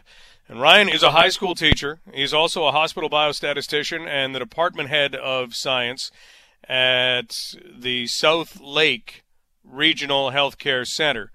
And 0.52 0.60
Ryan 0.60 0.90
is 0.90 1.02
a 1.02 1.12
high 1.12 1.30
school 1.30 1.54
teacher. 1.54 2.00
He's 2.12 2.34
also 2.34 2.66
a 2.66 2.72
hospital 2.72 3.08
biostatistician 3.08 4.06
and 4.06 4.34
the 4.34 4.38
department 4.38 4.90
head 4.90 5.14
of 5.14 5.56
science 5.56 6.10
at 6.68 7.54
the 7.74 8.06
South 8.06 8.60
Lake 8.60 9.22
Regional 9.64 10.30
Healthcare 10.30 10.86
Center. 10.86 11.32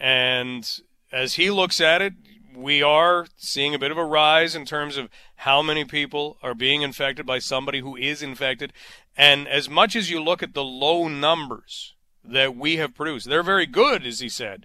And 0.00 0.66
as 1.12 1.34
he 1.34 1.50
looks 1.50 1.78
at 1.78 2.00
it, 2.00 2.14
we 2.56 2.82
are 2.82 3.26
seeing 3.36 3.74
a 3.74 3.78
bit 3.78 3.90
of 3.90 3.98
a 3.98 4.04
rise 4.06 4.56
in 4.56 4.64
terms 4.64 4.96
of 4.96 5.10
how 5.36 5.60
many 5.60 5.84
people 5.84 6.38
are 6.42 6.54
being 6.54 6.80
infected 6.80 7.26
by 7.26 7.40
somebody 7.40 7.80
who 7.80 7.96
is 7.96 8.22
infected. 8.22 8.72
And 9.14 9.46
as 9.46 9.68
much 9.68 9.94
as 9.94 10.08
you 10.08 10.22
look 10.22 10.42
at 10.42 10.54
the 10.54 10.64
low 10.64 11.06
numbers 11.06 11.92
that 12.24 12.56
we 12.56 12.76
have 12.76 12.94
produced, 12.94 13.28
they're 13.28 13.42
very 13.42 13.66
good, 13.66 14.06
as 14.06 14.20
he 14.20 14.30
said, 14.30 14.64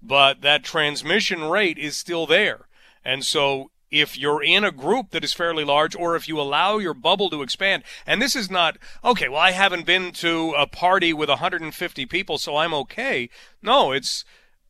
but 0.00 0.40
that 0.42 0.62
transmission 0.62 1.42
rate 1.42 1.78
is 1.78 1.96
still 1.96 2.26
there. 2.26 2.68
And 3.04 3.24
so 3.24 3.70
if 3.90 4.16
you're 4.16 4.42
in 4.42 4.64
a 4.64 4.70
group 4.70 5.10
that 5.10 5.24
is 5.24 5.32
fairly 5.32 5.64
large 5.64 5.96
or 5.96 6.14
if 6.14 6.28
you 6.28 6.40
allow 6.40 6.78
your 6.78 6.94
bubble 6.94 7.28
to 7.30 7.42
expand, 7.42 7.82
and 8.06 8.22
this 8.22 8.36
is 8.36 8.50
not, 8.50 8.78
okay, 9.04 9.28
well, 9.28 9.40
I 9.40 9.50
haven't 9.50 9.86
been 9.86 10.12
to 10.12 10.54
a 10.56 10.66
party 10.66 11.12
with 11.12 11.28
150 11.28 12.06
people, 12.06 12.38
so 12.38 12.56
I'm 12.56 12.74
okay. 12.74 13.28
No, 13.62 13.92
it's 13.92 14.24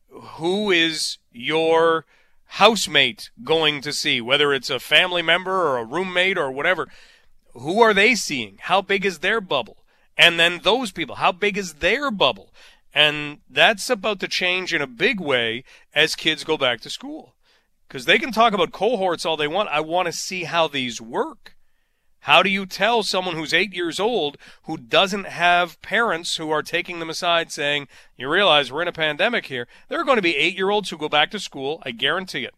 who 0.09 0.71
is 0.71 1.17
your 1.31 2.05
housemate 2.45 3.29
going 3.43 3.81
to 3.81 3.93
see, 3.93 4.19
whether 4.19 4.53
it's 4.53 4.69
a 4.69 4.79
family 4.79 5.21
member 5.21 5.51
or 5.51 5.77
a 5.77 5.85
roommate 5.85 6.37
or 6.37 6.51
whatever. 6.51 6.89
Who 7.53 7.81
are 7.81 7.93
they 7.93 8.15
seeing? 8.15 8.57
How 8.61 8.81
big 8.81 9.05
is 9.05 9.19
their 9.19 9.39
bubble? 9.39 9.77
And 10.17 10.39
then 10.39 10.59
those 10.63 10.91
people, 10.91 11.15
how 11.15 11.31
big 11.31 11.57
is 11.57 11.75
their 11.75 12.11
bubble? 12.11 12.53
And 12.93 13.39
that's 13.49 13.89
about 13.89 14.19
to 14.19 14.27
change 14.27 14.73
in 14.73 14.81
a 14.81 14.87
big 14.87 15.19
way 15.21 15.63
as 15.95 16.15
kids 16.15 16.43
go 16.43 16.57
back 16.57 16.81
to 16.81 16.89
school. 16.89 17.35
Because 17.91 18.05
they 18.05 18.19
can 18.19 18.31
talk 18.31 18.53
about 18.53 18.71
cohorts 18.71 19.25
all 19.25 19.35
they 19.35 19.49
want. 19.49 19.67
I 19.67 19.81
want 19.81 20.05
to 20.05 20.13
see 20.13 20.45
how 20.45 20.69
these 20.69 21.01
work. 21.01 21.57
How 22.21 22.41
do 22.41 22.49
you 22.49 22.65
tell 22.65 23.03
someone 23.03 23.35
who's 23.35 23.53
eight 23.53 23.73
years 23.73 23.99
old 23.99 24.37
who 24.63 24.77
doesn't 24.77 25.25
have 25.25 25.81
parents 25.81 26.37
who 26.37 26.51
are 26.51 26.63
taking 26.63 26.99
them 26.99 27.09
aside 27.09 27.51
saying, 27.51 27.89
You 28.15 28.29
realize 28.29 28.71
we're 28.71 28.83
in 28.83 28.87
a 28.87 28.93
pandemic 28.93 29.47
here? 29.47 29.67
There 29.89 29.99
are 29.99 30.05
going 30.05 30.15
to 30.15 30.21
be 30.21 30.37
eight 30.37 30.55
year 30.55 30.69
olds 30.69 30.89
who 30.89 30.97
go 30.97 31.09
back 31.09 31.31
to 31.31 31.39
school. 31.39 31.83
I 31.83 31.91
guarantee 31.91 32.45
it. 32.45 32.53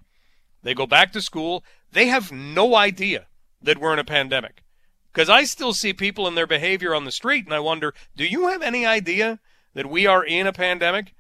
They 0.62 0.76
go 0.76 0.86
back 0.86 1.12
to 1.14 1.22
school. 1.22 1.64
They 1.92 2.10
have 2.10 2.32
no 2.32 2.76
idea 2.76 3.26
that 3.60 3.80
we're 3.80 3.94
in 3.94 3.98
a 3.98 4.04
pandemic. 4.04 4.62
Because 5.12 5.30
I 5.30 5.46
still 5.46 5.74
see 5.74 5.94
people 5.94 6.28
in 6.28 6.36
their 6.36 6.46
behavior 6.46 6.94
on 6.94 7.06
the 7.06 7.12
street, 7.12 7.46
and 7.46 7.56
I 7.56 7.60
wonder, 7.60 7.96
do 8.16 8.24
you 8.24 8.50
have 8.50 8.62
any 8.62 8.86
idea 8.86 9.40
that 9.74 9.90
we 9.90 10.06
are 10.06 10.24
in 10.24 10.46
a 10.46 10.54
pandemic? 10.54 11.06
Do 11.06 11.14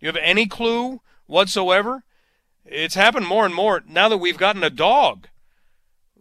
you 0.00 0.08
have 0.08 0.20
any 0.22 0.44
clue 0.44 1.00
whatsoever? 1.24 2.04
It's 2.66 2.94
happened 2.94 3.26
more 3.26 3.44
and 3.44 3.54
more 3.54 3.82
now 3.86 4.08
that 4.08 4.18
we've 4.18 4.38
gotten 4.38 4.64
a 4.64 4.70
dog. 4.70 5.28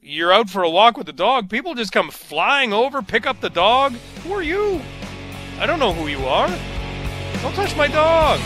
You're 0.01 0.33
out 0.33 0.49
for 0.49 0.61
a 0.61 0.69
walk 0.69 0.97
with 0.97 1.07
the 1.07 1.13
dog, 1.13 1.49
people 1.49 1.73
just 1.73 1.93
come 1.93 2.11
flying 2.11 2.73
over, 2.73 3.01
pick 3.01 3.25
up 3.25 3.39
the 3.39 3.49
dog. 3.49 3.93
Who 4.23 4.33
are 4.33 4.43
you? 4.43 4.81
I 5.57 5.65
don't 5.65 5.79
know 5.79 5.93
who 5.93 6.07
you 6.07 6.25
are. 6.25 6.49
Don't 7.41 7.55
touch 7.55 7.77
my 7.77 7.87
dog. 7.87 8.41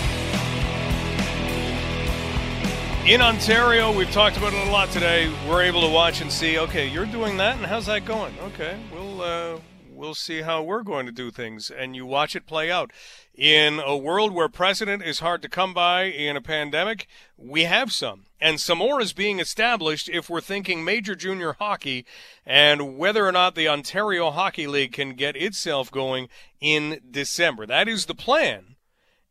In 3.07 3.21
Ontario, 3.21 3.91
we've 3.91 4.11
talked 4.11 4.37
about 4.37 4.53
it 4.53 4.67
a 4.67 4.71
lot 4.71 4.91
today. 4.91 5.31
We're 5.47 5.63
able 5.63 5.81
to 5.81 5.89
watch 5.89 6.21
and 6.21 6.31
see. 6.31 6.59
Okay, 6.59 6.87
you're 6.87 7.05
doing 7.05 7.37
that, 7.37 7.55
and 7.55 7.65
how's 7.65 7.87
that 7.87 8.05
going? 8.05 8.37
Okay, 8.39 8.77
we'll 8.91 9.21
uh, 9.21 9.59
we'll 9.97 10.13
see 10.13 10.41
how 10.43 10.61
we're 10.61 10.83
going 10.83 11.07
to 11.07 11.11
do 11.11 11.31
things, 11.31 11.71
and 11.71 11.95
you 11.95 12.05
watch 12.05 12.35
it 12.35 12.45
play 12.45 12.69
out. 12.69 12.91
In 13.33 13.79
a 13.79 13.97
world 13.97 14.31
where 14.31 14.47
precedent 14.47 15.03
is 15.03 15.19
hard 15.19 15.41
to 15.41 15.49
come 15.49 15.73
by 15.73 16.03
in 16.03 16.37
a 16.37 16.41
pandemic, 16.41 17.07
we 17.35 17.63
have 17.63 17.91
some. 17.91 18.25
And 18.39 18.59
some 18.59 18.77
more 18.77 19.01
is 19.01 19.13
being 19.13 19.39
established 19.39 20.07
if 20.07 20.29
we're 20.29 20.41
thinking 20.41 20.83
major 20.83 21.15
junior 21.15 21.53
hockey 21.53 22.05
and 22.45 22.97
whether 22.97 23.27
or 23.27 23.31
not 23.31 23.55
the 23.55 23.67
Ontario 23.67 24.29
Hockey 24.29 24.67
League 24.67 24.93
can 24.93 25.15
get 25.15 25.35
itself 25.35 25.91
going 25.91 26.29
in 26.61 27.01
December. 27.09 27.65
That 27.65 27.87
is 27.87 28.05
the 28.05 28.15
plan. 28.15 28.75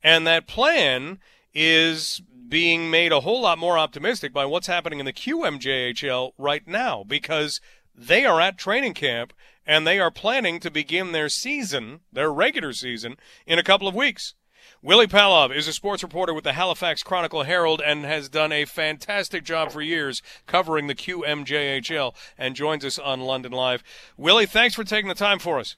And 0.02 0.26
that 0.26 0.48
plan 0.48 1.20
is 1.54 2.20
being 2.48 2.90
made 2.90 3.12
a 3.12 3.20
whole 3.20 3.40
lot 3.40 3.58
more 3.58 3.78
optimistic 3.78 4.32
by 4.32 4.44
what's 4.44 4.66
happening 4.66 4.98
in 4.98 5.06
the 5.06 5.12
QMJHL 5.12 6.32
right 6.36 6.66
now 6.66 7.04
because 7.04 7.60
they 7.94 8.24
are 8.24 8.40
at 8.40 8.58
training 8.58 8.94
camp 8.94 9.32
and 9.66 9.86
they 9.86 9.98
are 9.98 10.10
planning 10.10 10.60
to 10.60 10.70
begin 10.70 11.12
their 11.12 11.28
season, 11.28 12.00
their 12.12 12.32
regular 12.32 12.72
season, 12.72 13.16
in 13.46 13.58
a 13.58 13.62
couple 13.62 13.88
of 13.88 13.94
weeks. 13.94 14.34
Willy 14.82 15.06
Palov 15.06 15.54
is 15.54 15.66
a 15.66 15.72
sports 15.72 16.02
reporter 16.02 16.34
with 16.34 16.44
the 16.44 16.52
Halifax 16.52 17.02
Chronicle 17.02 17.44
Herald 17.44 17.80
and 17.84 18.04
has 18.04 18.28
done 18.28 18.52
a 18.52 18.64
fantastic 18.64 19.42
job 19.42 19.72
for 19.72 19.80
years 19.80 20.22
covering 20.46 20.86
the 20.86 20.94
QMJHL 20.94 22.14
and 22.38 22.54
joins 22.54 22.84
us 22.84 22.98
on 22.98 23.20
London 23.20 23.52
Live. 23.52 23.82
Willy, 24.16 24.46
thanks 24.46 24.74
for 24.74 24.84
taking 24.84 25.08
the 25.08 25.14
time 25.14 25.38
for 25.38 25.58
us. 25.58 25.76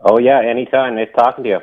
Oh, 0.00 0.18
yeah, 0.18 0.40
anytime. 0.40 0.94
Nice 0.94 1.08
talking 1.16 1.44
to 1.44 1.50
you. 1.50 1.58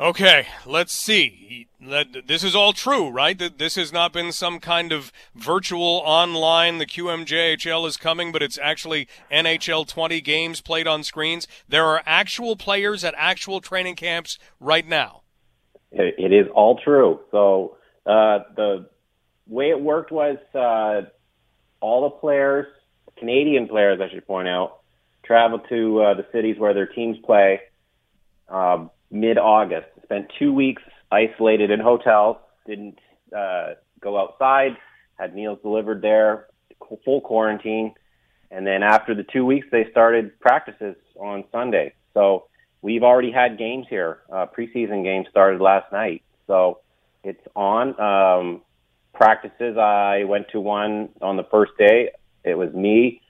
Okay, 0.00 0.46
let's 0.64 0.94
see. 0.94 1.68
This 1.78 2.42
is 2.42 2.54
all 2.54 2.72
true, 2.72 3.10
right? 3.10 3.38
This 3.38 3.74
has 3.74 3.92
not 3.92 4.14
been 4.14 4.32
some 4.32 4.58
kind 4.58 4.92
of 4.92 5.12
virtual 5.34 6.00
online. 6.06 6.78
The 6.78 6.86
QMJHL 6.86 7.86
is 7.86 7.98
coming, 7.98 8.32
but 8.32 8.42
it's 8.42 8.58
actually 8.62 9.08
NHL 9.30 9.86
20 9.86 10.22
games 10.22 10.62
played 10.62 10.86
on 10.86 11.04
screens. 11.04 11.46
There 11.68 11.84
are 11.84 12.02
actual 12.06 12.56
players 12.56 13.04
at 13.04 13.12
actual 13.18 13.60
training 13.60 13.96
camps 13.96 14.38
right 14.58 14.88
now. 14.88 15.20
It 15.92 16.32
is 16.32 16.46
all 16.54 16.80
true. 16.82 17.20
So 17.30 17.76
uh, 18.06 18.38
the 18.56 18.88
way 19.46 19.68
it 19.68 19.80
worked 19.82 20.10
was 20.10 20.38
uh, 20.54 21.10
all 21.82 22.04
the 22.04 22.16
players, 22.16 22.66
Canadian 23.18 23.68
players, 23.68 24.00
I 24.00 24.08
should 24.08 24.26
point 24.26 24.48
out, 24.48 24.78
traveled 25.24 25.66
to 25.68 26.00
uh, 26.00 26.14
the 26.14 26.24
cities 26.32 26.58
where 26.58 26.72
their 26.72 26.86
teams 26.86 27.18
play 27.22 27.60
uh, 29.12 29.16
mid-August. 29.16 29.86
Spent 30.02 30.30
two 30.38 30.52
weeks 30.52 30.82
isolated 31.10 31.70
in 31.70 31.80
hotels. 31.80 32.36
Didn't 32.66 32.98
uh, 33.36 33.74
go 34.00 34.18
outside. 34.18 34.76
Had 35.18 35.34
meals 35.34 35.58
delivered 35.62 36.02
there. 36.02 36.46
Full 37.04 37.20
quarantine. 37.20 37.94
And 38.50 38.66
then 38.66 38.82
after 38.82 39.14
the 39.14 39.22
two 39.22 39.46
weeks, 39.46 39.66
they 39.70 39.86
started 39.90 40.38
practices 40.40 40.96
on 41.20 41.44
Sunday. 41.52 41.94
So 42.14 42.46
we've 42.82 43.04
already 43.04 43.30
had 43.30 43.58
games 43.58 43.86
here. 43.88 44.20
Uh, 44.32 44.46
preseason 44.46 45.04
games 45.04 45.26
started 45.30 45.60
last 45.60 45.92
night, 45.92 46.22
so 46.46 46.80
it's 47.22 47.46
on. 47.54 48.00
Um, 48.00 48.62
practices, 49.14 49.76
I 49.76 50.24
went 50.24 50.48
to 50.50 50.60
one 50.60 51.10
on 51.22 51.36
the 51.36 51.44
first 51.44 51.72
day. 51.78 52.10
It 52.42 52.56
was 52.56 52.72
me, 52.72 53.20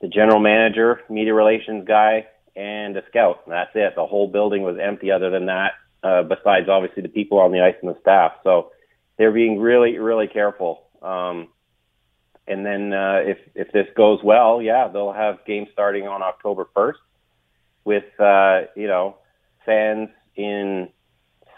the 0.00 0.08
general 0.08 0.40
manager, 0.40 1.00
media 1.10 1.34
relations 1.34 1.86
guy, 1.86 2.26
and 2.56 2.96
a 2.96 3.02
scout. 3.08 3.42
And 3.44 3.52
That's 3.52 3.70
it. 3.74 3.94
The 3.96 4.06
whole 4.06 4.28
building 4.28 4.62
was 4.62 4.78
empty. 4.82 5.10
Other 5.10 5.30
than 5.30 5.46
that, 5.46 5.72
uh, 6.02 6.22
besides 6.22 6.68
obviously 6.68 7.02
the 7.02 7.08
people 7.08 7.38
on 7.38 7.52
the 7.52 7.60
ice 7.60 7.76
and 7.82 7.94
the 7.94 8.00
staff. 8.00 8.32
So 8.44 8.70
they're 9.16 9.32
being 9.32 9.58
really, 9.60 9.98
really 9.98 10.26
careful. 10.26 10.82
Um, 11.02 11.48
and 12.46 12.64
then 12.64 12.92
uh, 12.92 13.20
if 13.24 13.38
if 13.54 13.72
this 13.72 13.86
goes 13.96 14.20
well, 14.22 14.60
yeah, 14.60 14.88
they'll 14.88 15.12
have 15.12 15.44
games 15.46 15.68
starting 15.72 16.06
on 16.06 16.22
October 16.22 16.66
1st 16.76 16.92
with 17.84 18.04
uh, 18.20 18.70
you 18.76 18.86
know 18.86 19.16
fans 19.64 20.10
in 20.36 20.88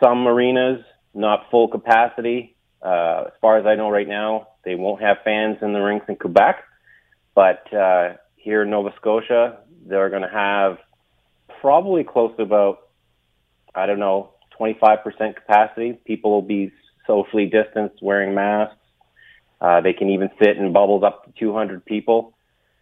some 0.02 0.28
arenas, 0.28 0.84
not 1.14 1.50
full 1.50 1.68
capacity. 1.68 2.56
Uh, 2.82 3.24
as 3.26 3.32
far 3.40 3.58
as 3.58 3.66
I 3.66 3.74
know 3.74 3.90
right 3.90 4.06
now, 4.06 4.48
they 4.64 4.76
won't 4.76 5.02
have 5.02 5.18
fans 5.24 5.56
in 5.60 5.72
the 5.72 5.80
rinks 5.80 6.06
in 6.08 6.16
Quebec, 6.16 6.62
but 7.34 7.72
uh, 7.74 8.14
here 8.36 8.62
in 8.62 8.70
Nova 8.70 8.92
Scotia, 8.96 9.58
they're 9.86 10.10
going 10.10 10.22
to 10.22 10.28
have 10.28 10.78
probably 11.60 12.04
close 12.04 12.34
to 12.36 12.42
about 12.42 12.86
I 13.76 13.84
don't 13.84 13.98
know, 13.98 14.30
25% 14.58 15.36
capacity. 15.36 15.92
People 16.06 16.30
will 16.30 16.42
be 16.42 16.72
socially 17.06 17.46
distanced, 17.46 18.02
wearing 18.02 18.34
masks. 18.34 18.76
Uh, 19.60 19.80
they 19.82 19.92
can 19.92 20.08
even 20.08 20.30
fit 20.38 20.56
in 20.56 20.72
bubbles 20.72 21.04
up 21.04 21.26
to 21.26 21.32
200 21.38 21.84
people. 21.84 22.34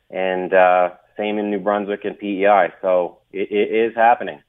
And 0.08 0.54
uh, 0.54 0.90
same 1.16 1.38
in 1.38 1.50
New 1.50 1.58
Brunswick 1.58 2.04
and 2.04 2.18
PEI. 2.18 2.72
So 2.80 3.18
it, 3.32 3.50
it 3.50 3.90
is 3.90 3.96
happening. 3.96 4.40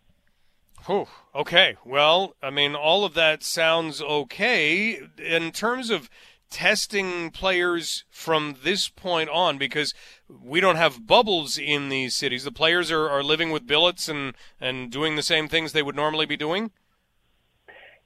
Whew. 0.85 1.07
Okay. 1.33 1.77
Well, 1.83 2.35
I 2.43 2.51
mean, 2.51 2.75
all 2.75 3.05
of 3.05 3.15
that 3.15 3.43
sounds 3.43 4.01
okay. 4.01 5.01
In 5.17 5.51
terms 5.51 5.89
of 5.89 6.09
testing 6.49 7.31
players 7.31 8.05
from 8.09 8.55
this 8.63 8.89
point 8.89 9.29
on 9.29 9.57
because 9.57 9.93
we 10.29 10.59
don't 10.59 10.75
have 10.75 11.05
bubbles 11.05 11.57
in 11.57 11.89
these 11.89 12.15
cities. 12.15 12.43
The 12.43 12.51
players 12.51 12.91
are, 12.91 13.09
are 13.09 13.23
living 13.23 13.51
with 13.51 13.67
billets 13.67 14.07
and, 14.07 14.33
and 14.59 14.91
doing 14.91 15.15
the 15.15 15.23
same 15.23 15.47
things 15.47 15.73
they 15.73 15.83
would 15.83 15.95
normally 15.95 16.25
be 16.25 16.37
doing? 16.37 16.71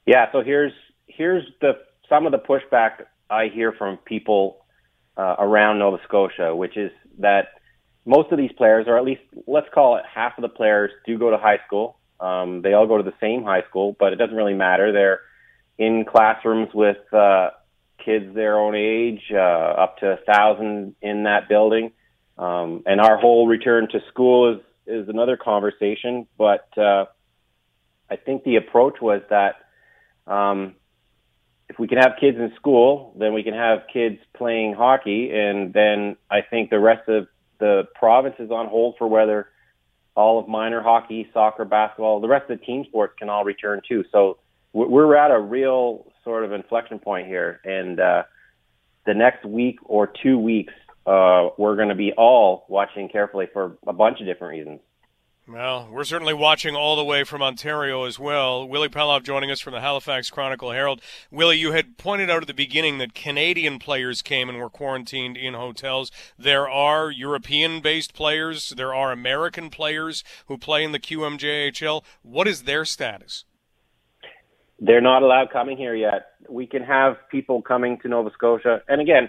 Yeah, 0.06 0.26
so 0.32 0.42
here's 0.42 0.72
here's 1.06 1.44
the 1.60 1.72
some 2.08 2.26
of 2.26 2.32
the 2.32 2.38
pushback 2.38 3.04
I 3.28 3.46
hear 3.46 3.72
from 3.72 3.98
people 3.98 4.64
uh, 5.16 5.36
around 5.38 5.78
Nova 5.78 5.98
Scotia, 6.04 6.56
which 6.56 6.76
is 6.76 6.90
that 7.18 7.48
most 8.04 8.32
of 8.32 8.38
these 8.38 8.52
players, 8.56 8.86
or 8.88 8.96
at 8.96 9.04
least 9.04 9.20
let's 9.46 9.68
call 9.72 9.96
it 9.96 10.04
half 10.12 10.36
of 10.38 10.42
the 10.42 10.48
players, 10.48 10.90
do 11.06 11.18
go 11.18 11.30
to 11.30 11.38
high 11.38 11.58
school. 11.66 11.98
Um, 12.18 12.62
they 12.62 12.72
all 12.72 12.86
go 12.86 12.96
to 12.96 13.02
the 13.02 13.14
same 13.20 13.44
high 13.44 13.62
school, 13.68 13.96
but 13.98 14.12
it 14.12 14.16
doesn't 14.16 14.34
really 14.36 14.54
matter. 14.54 14.92
They're 14.92 15.20
in 15.78 16.04
classrooms 16.04 16.68
with 16.74 16.98
uh, 17.12 17.50
kids 18.04 18.34
their 18.34 18.58
own 18.58 18.74
age, 18.74 19.22
uh, 19.32 19.36
up 19.36 19.98
to 19.98 20.12
a 20.12 20.16
thousand 20.16 20.94
in 21.02 21.24
that 21.24 21.48
building. 21.48 21.92
Um, 22.38 22.82
and 22.86 23.00
our 23.00 23.18
whole 23.18 23.46
return 23.46 23.88
to 23.92 24.00
school 24.08 24.54
is, 24.54 24.60
is 24.86 25.08
another 25.08 25.36
conversation. 25.36 26.26
But 26.38 26.66
uh, 26.78 27.06
I 28.08 28.16
think 28.16 28.44
the 28.44 28.56
approach 28.56 29.00
was 29.00 29.22
that 29.30 29.56
um, 30.26 30.74
if 31.68 31.78
we 31.78 31.86
can 31.86 31.98
have 31.98 32.12
kids 32.18 32.38
in 32.38 32.52
school, 32.56 33.14
then 33.18 33.32
we 33.32 33.42
can 33.42 33.54
have 33.54 33.80
kids 33.92 34.18
playing 34.36 34.74
hockey. 34.74 35.30
And 35.32 35.72
then 35.72 36.16
I 36.30 36.40
think 36.42 36.70
the 36.70 36.80
rest 36.80 37.08
of 37.08 37.28
the 37.58 37.86
province 37.94 38.36
is 38.38 38.50
on 38.50 38.66
hold 38.66 38.96
for 38.98 39.06
whether 39.06 39.48
all 40.16 40.40
of 40.40 40.48
minor 40.48 40.82
hockey, 40.82 41.28
soccer, 41.32 41.64
basketball, 41.64 42.20
the 42.20 42.28
rest 42.28 42.50
of 42.50 42.58
the 42.58 42.64
team 42.64 42.84
sports 42.84 43.14
can 43.18 43.28
all 43.28 43.44
return 43.44 43.80
too. 43.86 44.04
So 44.10 44.38
we're 44.72 45.14
at 45.16 45.30
a 45.30 45.38
real 45.38 46.09
sort 46.24 46.44
of 46.44 46.52
inflection 46.52 46.98
point 46.98 47.26
here, 47.26 47.60
and 47.64 48.00
uh, 48.00 48.22
the 49.06 49.14
next 49.14 49.44
week 49.44 49.78
or 49.84 50.06
two 50.22 50.38
weeks, 50.38 50.72
uh, 51.06 51.48
we're 51.58 51.76
going 51.76 51.88
to 51.88 51.94
be 51.94 52.12
all 52.12 52.64
watching 52.68 53.08
carefully 53.08 53.46
for 53.52 53.78
a 53.86 53.92
bunch 53.92 54.20
of 54.20 54.26
different 54.26 54.52
reasons. 54.52 54.80
Well, 55.52 55.88
we're 55.90 56.04
certainly 56.04 56.34
watching 56.34 56.76
all 56.76 56.94
the 56.94 57.02
way 57.02 57.24
from 57.24 57.42
Ontario 57.42 58.04
as 58.04 58.20
well. 58.20 58.68
Willy 58.68 58.88
Palov 58.88 59.24
joining 59.24 59.50
us 59.50 59.58
from 59.58 59.72
the 59.72 59.80
Halifax 59.80 60.30
Chronicle 60.30 60.70
Herald. 60.70 61.00
Willy, 61.28 61.58
you 61.58 61.72
had 61.72 61.98
pointed 61.98 62.30
out 62.30 62.42
at 62.42 62.46
the 62.46 62.54
beginning 62.54 62.98
that 62.98 63.14
Canadian 63.14 63.80
players 63.80 64.22
came 64.22 64.48
and 64.48 64.58
were 64.58 64.70
quarantined 64.70 65.36
in 65.36 65.54
hotels. 65.54 66.12
There 66.38 66.68
are 66.68 67.10
European 67.10 67.80
based 67.80 68.14
players, 68.14 68.74
there 68.76 68.94
are 68.94 69.10
American 69.10 69.70
players 69.70 70.22
who 70.46 70.56
play 70.56 70.84
in 70.84 70.92
the 70.92 71.00
QMJHL. 71.00 72.04
What 72.22 72.46
is 72.46 72.62
their 72.62 72.84
status? 72.84 73.44
They're 74.80 75.02
not 75.02 75.22
allowed 75.22 75.50
coming 75.50 75.76
here 75.76 75.94
yet. 75.94 76.32
We 76.48 76.66
can 76.66 76.82
have 76.82 77.16
people 77.30 77.60
coming 77.60 77.98
to 78.00 78.08
Nova 78.08 78.30
Scotia, 78.32 78.82
and 78.88 79.00
again, 79.00 79.28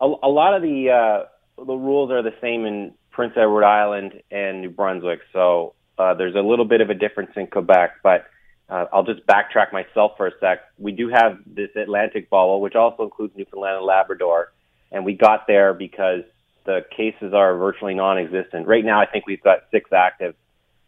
a, 0.00 0.06
a 0.06 0.28
lot 0.28 0.54
of 0.54 0.62
the 0.62 0.90
uh, 0.90 1.64
the 1.64 1.74
rules 1.74 2.10
are 2.10 2.22
the 2.22 2.34
same 2.40 2.66
in 2.66 2.92
Prince 3.12 3.34
Edward 3.36 3.64
Island 3.64 4.22
and 4.30 4.60
New 4.60 4.70
Brunswick. 4.70 5.20
So 5.32 5.74
uh, 5.98 6.14
there's 6.14 6.34
a 6.34 6.40
little 6.40 6.64
bit 6.64 6.80
of 6.80 6.90
a 6.90 6.94
difference 6.94 7.30
in 7.36 7.46
Quebec, 7.46 7.92
but 8.02 8.26
uh, 8.68 8.86
I'll 8.92 9.04
just 9.04 9.24
backtrack 9.26 9.72
myself 9.72 10.12
for 10.16 10.26
a 10.26 10.32
sec. 10.40 10.60
We 10.78 10.92
do 10.92 11.08
have 11.08 11.38
this 11.46 11.70
Atlantic 11.76 12.28
bubble, 12.28 12.60
which 12.60 12.74
also 12.74 13.04
includes 13.04 13.36
Newfoundland 13.36 13.76
and 13.76 13.86
Labrador, 13.86 14.52
and 14.90 15.04
we 15.04 15.14
got 15.14 15.46
there 15.46 15.74
because 15.74 16.22
the 16.64 16.80
cases 16.96 17.32
are 17.34 17.56
virtually 17.56 17.94
non-existent. 17.94 18.66
Right 18.66 18.84
now, 18.84 19.00
I 19.00 19.06
think 19.06 19.26
we've 19.26 19.42
got 19.42 19.58
six 19.70 19.92
active 19.92 20.34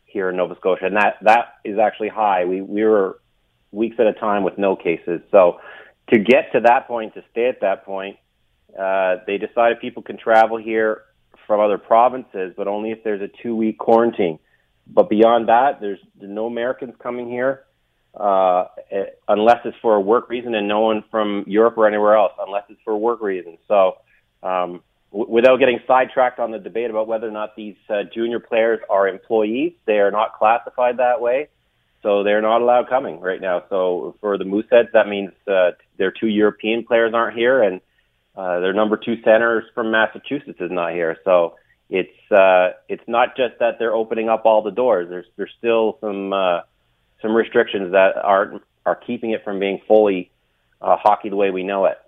here 0.06 0.30
in 0.30 0.36
Nova 0.36 0.56
Scotia, 0.56 0.86
and 0.86 0.96
that 0.96 1.18
that 1.22 1.54
is 1.64 1.78
actually 1.78 2.08
high. 2.08 2.44
We 2.44 2.60
we 2.60 2.82
were 2.84 3.18
weeks 3.74 3.96
at 3.98 4.06
a 4.06 4.12
time 4.12 4.42
with 4.42 4.56
no 4.58 4.76
cases. 4.76 5.20
So 5.30 5.60
to 6.10 6.18
get 6.18 6.52
to 6.52 6.60
that 6.60 6.86
point, 6.86 7.14
to 7.14 7.24
stay 7.30 7.48
at 7.48 7.60
that 7.60 7.84
point, 7.84 8.16
uh, 8.78 9.16
they 9.26 9.38
decided 9.38 9.80
people 9.80 10.02
can 10.02 10.16
travel 10.16 10.56
here 10.56 11.02
from 11.46 11.60
other 11.60 11.78
provinces, 11.78 12.54
but 12.56 12.66
only 12.66 12.90
if 12.90 13.04
there's 13.04 13.20
a 13.20 13.30
two 13.42 13.54
week 13.54 13.78
quarantine. 13.78 14.38
But 14.86 15.08
beyond 15.08 15.48
that, 15.48 15.80
there's 15.80 16.00
no 16.20 16.46
Americans 16.46 16.94
coming 17.02 17.28
here 17.28 17.64
uh, 18.18 18.66
unless 19.28 19.58
it's 19.64 19.76
for 19.80 19.94
a 19.94 20.00
work 20.00 20.28
reason, 20.28 20.54
and 20.54 20.68
no 20.68 20.80
one 20.80 21.04
from 21.10 21.44
Europe 21.46 21.76
or 21.76 21.88
anywhere 21.88 22.14
else 22.14 22.32
unless 22.38 22.64
it's 22.68 22.80
for 22.84 22.96
work 22.96 23.20
reason. 23.20 23.58
So, 23.66 23.96
um, 24.42 24.82
w- 25.10 25.30
without 25.30 25.56
getting 25.58 25.80
sidetracked 25.86 26.38
on 26.38 26.50
the 26.50 26.58
debate 26.58 26.90
about 26.90 27.08
whether 27.08 27.26
or 27.26 27.32
not 27.32 27.56
these 27.56 27.76
uh, 27.88 28.02
junior 28.14 28.40
players 28.40 28.80
are 28.88 29.08
employees, 29.08 29.72
they 29.86 29.98
are 29.98 30.10
not 30.10 30.34
classified 30.34 30.98
that 30.98 31.20
way 31.20 31.48
so 32.04 32.22
they're 32.22 32.42
not 32.42 32.60
allowed 32.60 32.88
coming 32.88 33.18
right 33.18 33.40
now. 33.40 33.64
So 33.70 34.14
for 34.20 34.38
the 34.38 34.44
Mooseheads, 34.44 34.92
that 34.92 35.08
means 35.08 35.32
uh, 35.48 35.70
their 35.96 36.12
two 36.12 36.28
European 36.28 36.84
players 36.84 37.14
aren't 37.14 37.36
here, 37.36 37.62
and 37.62 37.80
uh, 38.36 38.60
their 38.60 38.74
number 38.74 38.96
two 38.96 39.16
center 39.24 39.64
from 39.74 39.90
Massachusetts 39.90 40.60
is 40.60 40.70
not 40.70 40.92
here. 40.92 41.16
So 41.24 41.56
it's 41.88 42.30
uh, 42.30 42.74
it's 42.88 43.02
not 43.08 43.36
just 43.36 43.58
that 43.58 43.78
they're 43.78 43.94
opening 43.94 44.28
up 44.28 44.44
all 44.44 44.62
the 44.62 44.70
doors. 44.70 45.08
There's 45.08 45.26
there's 45.36 45.52
still 45.58 45.98
some 46.00 46.32
uh, 46.32 46.60
some 47.22 47.34
restrictions 47.34 47.92
that 47.92 48.16
are 48.16 48.60
are 48.84 48.96
keeping 48.96 49.30
it 49.30 49.42
from 49.42 49.58
being 49.58 49.80
fully 49.88 50.30
uh, 50.82 50.96
hockey 50.96 51.30
the 51.30 51.36
way 51.36 51.50
we 51.50 51.62
know 51.62 51.86
it. 51.86 51.98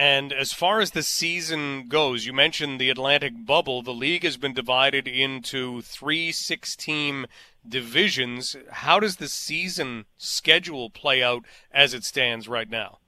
And 0.00 0.32
as 0.32 0.52
far 0.52 0.80
as 0.80 0.92
the 0.92 1.02
season 1.02 1.88
goes, 1.88 2.24
you 2.24 2.32
mentioned 2.32 2.80
the 2.80 2.88
Atlantic 2.88 3.32
bubble. 3.44 3.82
The 3.82 3.90
league 3.92 4.22
has 4.22 4.36
been 4.36 4.54
divided 4.54 5.08
into 5.08 5.82
three 5.82 6.30
six 6.30 6.76
team 6.76 7.26
divisions. 7.68 8.56
How 8.70 9.00
does 9.00 9.16
the 9.16 9.28
season 9.28 10.06
schedule 10.16 10.90
play 10.90 11.22
out 11.22 11.44
as 11.72 11.94
it 11.94 12.04
stands 12.04 12.48
right 12.48 12.68
now? 12.68 12.98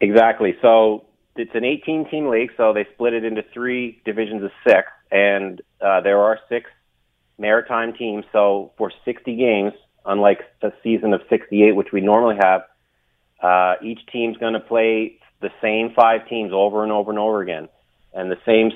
Exactly. 0.00 0.56
So 0.60 1.06
it's 1.36 1.54
an 1.54 1.64
18 1.64 2.10
team 2.10 2.28
league, 2.28 2.50
so 2.56 2.72
they 2.72 2.86
split 2.94 3.14
it 3.14 3.24
into 3.24 3.42
three 3.52 4.00
divisions 4.04 4.42
of 4.42 4.50
six, 4.66 4.88
and 5.10 5.60
uh, 5.80 6.00
there 6.00 6.20
are 6.20 6.38
six 6.48 6.70
maritime 7.38 7.92
teams. 7.94 8.24
So 8.32 8.72
for 8.76 8.92
60 9.04 9.36
games, 9.36 9.72
unlike 10.04 10.40
a 10.62 10.72
season 10.82 11.12
of 11.12 11.22
68, 11.28 11.74
which 11.74 11.88
we 11.92 12.00
normally 12.00 12.36
have, 12.42 12.62
uh, 13.42 13.74
each 13.82 14.00
team's 14.12 14.36
going 14.36 14.54
to 14.54 14.60
play 14.60 15.18
the 15.40 15.50
same 15.60 15.92
five 15.94 16.28
teams 16.28 16.52
over 16.52 16.82
and 16.82 16.92
over 16.92 17.10
and 17.10 17.18
over 17.18 17.42
again. 17.42 17.68
And 18.12 18.30
the 18.30 18.36
same's 18.46 18.74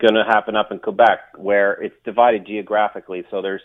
going 0.00 0.14
to 0.14 0.24
happen 0.26 0.56
up 0.56 0.72
in 0.72 0.78
Quebec, 0.78 1.18
where 1.36 1.74
it's 1.74 1.94
divided 2.04 2.46
geographically. 2.46 3.24
So 3.30 3.42
there's 3.42 3.62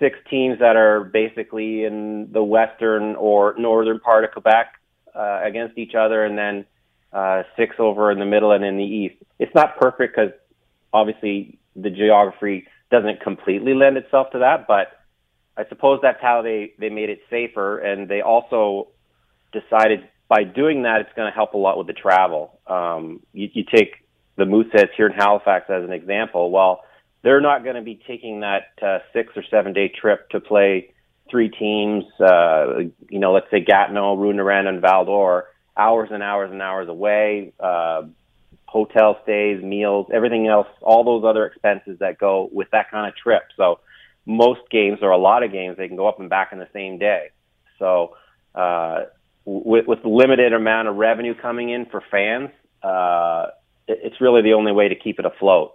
six 0.00 0.18
teams 0.28 0.58
that 0.58 0.74
are 0.74 1.04
basically 1.04 1.84
in 1.84 2.32
the 2.32 2.42
western 2.42 3.14
or 3.14 3.54
northern 3.58 4.00
part 4.00 4.24
of 4.24 4.32
Quebec 4.32 4.74
uh, 5.14 5.40
against 5.44 5.78
each 5.78 5.94
other, 5.94 6.24
and 6.24 6.36
then 6.36 6.64
uh, 7.12 7.42
six 7.56 7.76
over 7.78 8.10
in 8.10 8.18
the 8.18 8.26
middle 8.26 8.50
and 8.50 8.64
in 8.64 8.76
the 8.76 8.84
east. 8.84 9.16
It's 9.38 9.54
not 9.54 9.78
perfect 9.78 10.16
because 10.16 10.32
obviously 10.92 11.58
the 11.76 11.90
geography 11.90 12.66
doesn't 12.90 13.20
completely 13.20 13.74
lend 13.74 13.96
itself 13.96 14.30
to 14.32 14.40
that, 14.40 14.66
but 14.66 14.88
I 15.56 15.68
suppose 15.68 16.00
that's 16.02 16.20
how 16.20 16.42
they 16.42 16.72
they 16.78 16.88
made 16.88 17.10
it 17.10 17.20
safer, 17.30 17.78
and 17.78 18.08
they 18.08 18.22
also 18.22 18.88
decided 19.52 20.08
by 20.30 20.44
doing 20.44 20.84
that, 20.84 21.00
it's 21.00 21.10
going 21.16 21.30
to 21.30 21.34
help 21.34 21.54
a 21.54 21.58
lot 21.58 21.76
with 21.76 21.88
the 21.88 21.92
travel. 21.92 22.60
Um, 22.68 23.20
you, 23.32 23.48
you 23.52 23.64
take 23.64 24.06
the 24.36 24.44
Mooseheads 24.44 24.90
here 24.96 25.08
in 25.08 25.12
Halifax 25.12 25.68
as 25.68 25.82
an 25.82 25.92
example. 25.92 26.52
Well, 26.52 26.84
they're 27.22 27.40
not 27.40 27.64
going 27.64 27.76
to 27.76 27.82
be 27.82 28.00
taking 28.06 28.40
that 28.40 28.72
uh, 28.82 28.98
six 29.12 29.32
or 29.36 29.44
seven 29.50 29.72
day 29.72 29.88
trip 29.88 30.28
to 30.30 30.40
play 30.40 30.92
three 31.30 31.48
teams, 31.48 32.04
uh, 32.20 32.80
you 33.08 33.18
know, 33.18 33.32
let's 33.32 33.50
say 33.50 33.60
Gatineau, 33.60 34.16
Rouyn-Noranda, 34.16 34.68
and 34.68 34.80
Val-d'Or, 34.80 35.46
hours 35.76 36.08
and 36.12 36.22
hours 36.22 36.50
and 36.50 36.60
hours 36.60 36.88
away, 36.88 37.52
uh, 37.60 38.02
hotel 38.66 39.18
stays, 39.22 39.62
meals, 39.62 40.06
everything 40.12 40.46
else, 40.46 40.66
all 40.80 41.04
those 41.04 41.28
other 41.28 41.46
expenses 41.46 41.98
that 42.00 42.18
go 42.18 42.48
with 42.52 42.68
that 42.72 42.90
kind 42.90 43.08
of 43.08 43.16
trip. 43.16 43.42
So 43.56 43.80
most 44.26 44.60
games 44.70 44.98
or 45.02 45.10
a 45.10 45.18
lot 45.18 45.42
of 45.42 45.52
games, 45.52 45.76
they 45.76 45.88
can 45.88 45.96
go 45.96 46.08
up 46.08 46.20
and 46.20 46.28
back 46.28 46.52
in 46.52 46.58
the 46.58 46.68
same 46.72 46.98
day. 46.98 47.30
So, 47.78 48.16
uh, 48.54 49.04
with, 49.44 49.86
with 49.86 50.04
limited 50.04 50.52
amount 50.52 50.88
of 50.88 50.96
revenue 50.96 51.34
coming 51.34 51.70
in 51.70 51.86
for 51.86 52.02
fans, 52.10 52.50
uh, 52.82 53.46
it, 53.88 54.00
it's 54.04 54.20
really 54.20 54.42
the 54.42 54.52
only 54.52 54.72
way 54.72 54.88
to 54.88 54.94
keep 54.94 55.18
it 55.18 55.24
afloat. 55.24 55.72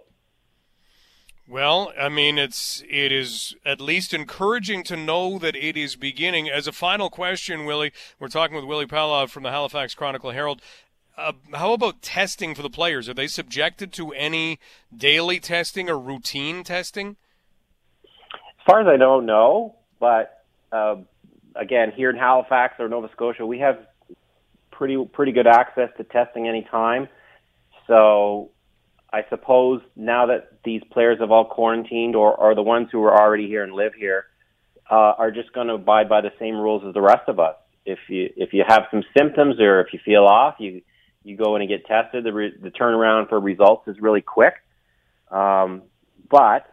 Well, 1.48 1.92
I 1.98 2.08
mean, 2.08 2.38
it's 2.38 2.82
it 2.90 3.12
is 3.12 3.54
at 3.64 3.80
least 3.80 4.12
encouraging 4.12 4.82
to 4.84 4.96
know 4.96 5.38
that 5.38 5.54
it 5.54 5.76
is 5.76 5.94
beginning. 5.94 6.48
As 6.48 6.66
a 6.66 6.72
final 6.72 7.08
question, 7.08 7.64
Willy, 7.64 7.92
we're 8.18 8.26
talking 8.26 8.56
with 8.56 8.64
Willy 8.64 8.86
Palov 8.86 9.30
from 9.30 9.44
the 9.44 9.52
Halifax 9.52 9.94
Chronicle 9.94 10.32
Herald. 10.32 10.60
Uh, 11.16 11.32
how 11.54 11.72
about 11.72 12.02
testing 12.02 12.54
for 12.54 12.62
the 12.62 12.70
players? 12.70 13.08
Are 13.08 13.14
they 13.14 13.28
subjected 13.28 13.92
to 13.92 14.12
any 14.12 14.58
daily 14.94 15.38
testing 15.38 15.88
or 15.88 15.98
routine 15.98 16.64
testing? 16.64 17.16
As 18.02 18.66
far 18.66 18.80
as 18.80 18.88
I 18.88 18.96
know, 18.96 19.20
no. 19.20 19.76
But 20.00 20.44
uh, 20.72 20.96
again, 21.54 21.92
here 21.94 22.10
in 22.10 22.16
Halifax 22.16 22.74
or 22.80 22.88
Nova 22.88 23.08
Scotia, 23.12 23.46
we 23.46 23.60
have 23.60 23.86
pretty 24.72 25.02
pretty 25.12 25.30
good 25.30 25.46
access 25.46 25.90
to 25.96 26.02
testing 26.02 26.48
anytime. 26.48 27.08
So 27.86 28.50
I 29.16 29.24
suppose 29.30 29.80
now 29.96 30.26
that 30.26 30.58
these 30.62 30.82
players 30.92 31.20
have 31.20 31.30
all 31.30 31.46
quarantined 31.46 32.14
or 32.14 32.38
are 32.38 32.54
the 32.54 32.62
ones 32.62 32.88
who 32.92 33.02
are 33.04 33.18
already 33.18 33.46
here 33.46 33.64
and 33.64 33.72
live 33.72 33.94
here 33.94 34.26
uh, 34.90 35.14
are 35.16 35.30
just 35.30 35.54
going 35.54 35.68
to 35.68 35.74
abide 35.74 36.06
by 36.06 36.20
the 36.20 36.32
same 36.38 36.54
rules 36.54 36.82
as 36.86 36.92
the 36.92 37.00
rest 37.00 37.26
of 37.26 37.40
us. 37.40 37.56
If 37.86 37.98
you 38.08 38.28
if 38.36 38.52
you 38.52 38.62
have 38.68 38.82
some 38.90 39.02
symptoms 39.16 39.58
or 39.58 39.80
if 39.80 39.94
you 39.94 40.00
feel 40.04 40.24
off, 40.24 40.56
you 40.58 40.82
you 41.24 41.34
go 41.34 41.56
in 41.56 41.62
and 41.62 41.68
get 41.70 41.86
tested. 41.86 42.24
The, 42.24 42.32
re- 42.32 42.58
the 42.60 42.70
turnaround 42.70 43.30
for 43.30 43.40
results 43.40 43.88
is 43.88 43.96
really 44.00 44.20
quick. 44.20 44.54
Um, 45.30 45.84
but 46.30 46.66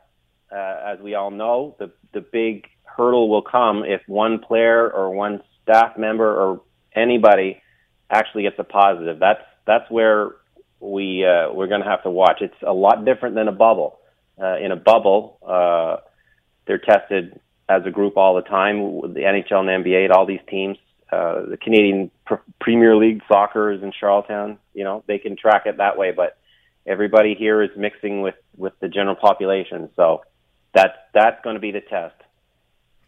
uh, 0.52 0.94
as 0.94 1.00
we 1.00 1.16
all 1.16 1.32
know, 1.32 1.78
the 1.80 1.92
the 2.14 2.20
big 2.20 2.68
hurdle 2.84 3.30
will 3.30 3.42
come 3.42 3.86
if 3.86 4.02
one 4.06 4.40
player 4.40 4.92
or 4.92 5.12
one 5.12 5.42
staff 5.62 5.98
member 5.98 6.30
or 6.30 6.62
anybody 6.94 7.62
actually 8.10 8.44
gets 8.44 8.60
a 8.60 8.66
positive. 8.66 9.18
That's 9.18 9.46
that's 9.66 9.90
where 9.90 10.34
we 10.84 11.26
uh, 11.26 11.52
we're 11.52 11.68
going 11.68 11.82
to 11.82 11.88
have 11.88 12.04
to 12.04 12.10
watch. 12.10 12.42
It's 12.42 12.54
a 12.66 12.74
lot 12.74 13.06
different 13.06 13.36
than 13.36 13.48
a 13.48 13.52
bubble. 13.52 14.00
Uh, 14.42 14.58
in 14.58 14.72
a 14.72 14.76
bubble, 14.76 15.38
uh, 15.48 15.98
they're 16.66 16.80
tested 16.80 17.40
as 17.70 17.84
a 17.86 17.92
group 17.92 18.18
all 18.18 18.36
the 18.36 18.42
time. 18.42 19.14
The 19.14 19.22
NHL 19.22 19.68
and 19.68 19.86
NBA, 19.86 20.12
all 20.12 20.26
these 20.26 20.42
teams, 20.50 20.78
uh, 21.12 21.46
the 21.46 21.58
Canadian 21.58 22.12
Pr- 22.26 22.36
Premier 22.60 22.96
League 22.96 23.22
soccer 23.28 23.72
is 23.72 23.82
in 23.84 23.94
Charlottetown. 23.98 24.58
You 24.74 24.84
know, 24.84 25.04
they 25.08 25.20
can 25.20 25.38
track 25.38 25.64
it 25.66 25.78
that 25.78 25.98
way. 25.98 26.12
But 26.12 26.38
everybody 26.86 27.36
here 27.36 27.62
is 27.62 27.70
mixing 27.78 28.22
with 28.22 28.36
with 28.58 28.74
the 28.80 28.90
general 28.90 29.16
population, 29.16 29.90
so 29.96 30.24
that's 30.74 30.98
that's 31.14 31.42
going 31.44 31.56
to 31.56 31.62
be 31.62 31.72
the 31.72 31.82
test. 31.82 32.16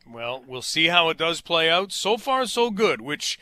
Well, 0.08 0.44
we'll 0.48 0.62
see 0.62 0.88
how 0.88 1.10
it 1.10 1.18
does 1.18 1.42
play 1.42 1.70
out. 1.70 1.92
So 1.92 2.18
far, 2.18 2.46
so 2.46 2.70
good, 2.70 3.02
which 3.02 3.40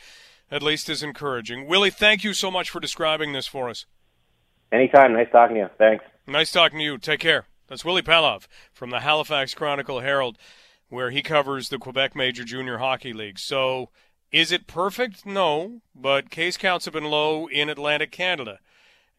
at 0.50 0.64
least 0.64 0.90
is 0.90 1.04
encouraging. 1.04 1.68
Willy, 1.68 1.90
thank 1.90 2.24
you 2.24 2.34
so 2.34 2.50
much 2.50 2.70
for 2.70 2.80
describing 2.80 3.34
this 3.34 3.48
for 3.48 3.70
us. 3.70 3.86
Anytime. 4.74 5.14
Nice 5.14 5.30
talking 5.32 5.56
to 5.56 5.62
you. 5.62 5.70
Thanks. 5.78 6.04
Nice 6.26 6.52
talking 6.52 6.80
to 6.80 6.84
you. 6.84 6.98
Take 6.98 7.20
care. 7.20 7.46
That's 7.68 7.86
Willy 7.86 8.02
Palov 8.02 8.48
from 8.74 8.90
the 8.90 9.02
Halifax 9.02 9.54
Chronicle 9.54 10.00
Herald, 10.00 10.38
where 10.90 11.12
he 11.12 11.22
covers 11.22 11.70
the 11.70 11.78
Quebec 11.78 12.16
Major 12.16 12.44
Junior 12.44 12.80
Hockey 12.80 13.14
League. 13.14 13.38
So, 13.38 13.90
is 14.32 14.52
it 14.52 14.66
perfect? 14.66 15.28
No, 15.28 15.82
but 15.94 16.32
case 16.32 16.58
counts 16.58 16.86
have 16.86 16.94
been 16.96 17.06
low 17.06 17.48
in 17.48 17.70
Atlantic 17.70 18.12
Canada. 18.12 18.60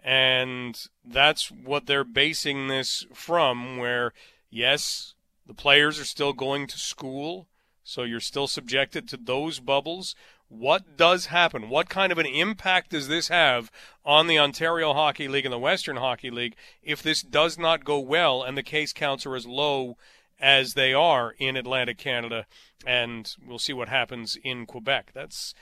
And 0.00 0.78
that's 1.04 1.52
what 1.52 1.86
they're 1.86 2.04
basing 2.04 2.66
this 2.66 3.06
from, 3.14 3.78
where, 3.78 4.12
yes, 4.50 5.14
the 5.46 5.54
players 5.54 6.00
are 6.00 6.04
still 6.04 6.32
going 6.32 6.66
to 6.66 6.78
school, 6.78 7.46
so 7.84 8.02
you're 8.02 8.18
still 8.18 8.48
subjected 8.48 9.08
to 9.08 9.16
those 9.16 9.60
bubbles. 9.60 10.16
What 10.56 10.96
does 10.96 11.26
happen? 11.26 11.68
What 11.68 11.88
kind 11.88 12.12
of 12.12 12.18
an 12.18 12.26
impact 12.26 12.90
does 12.90 13.08
this 13.08 13.26
have 13.26 13.72
on 14.04 14.28
the 14.28 14.38
Ontario 14.38 14.92
Hockey 14.92 15.26
League 15.26 15.44
and 15.44 15.52
the 15.52 15.58
Western 15.58 15.96
Hockey 15.96 16.30
League 16.30 16.54
if 16.80 17.02
this 17.02 17.22
does 17.22 17.58
not 17.58 17.84
go 17.84 17.98
well 17.98 18.40
and 18.40 18.56
the 18.56 18.62
case 18.62 18.92
counts 18.92 19.26
are 19.26 19.34
as 19.34 19.46
low 19.46 19.96
as 20.38 20.74
they 20.74 20.94
are 20.94 21.34
in 21.38 21.56
Atlantic 21.56 21.98
Canada? 21.98 22.46
And 22.86 23.34
we'll 23.44 23.58
see 23.58 23.72
what 23.72 23.88
happens 23.88 24.38
in 24.44 24.64
Quebec. 24.64 25.10
That's 25.12 25.54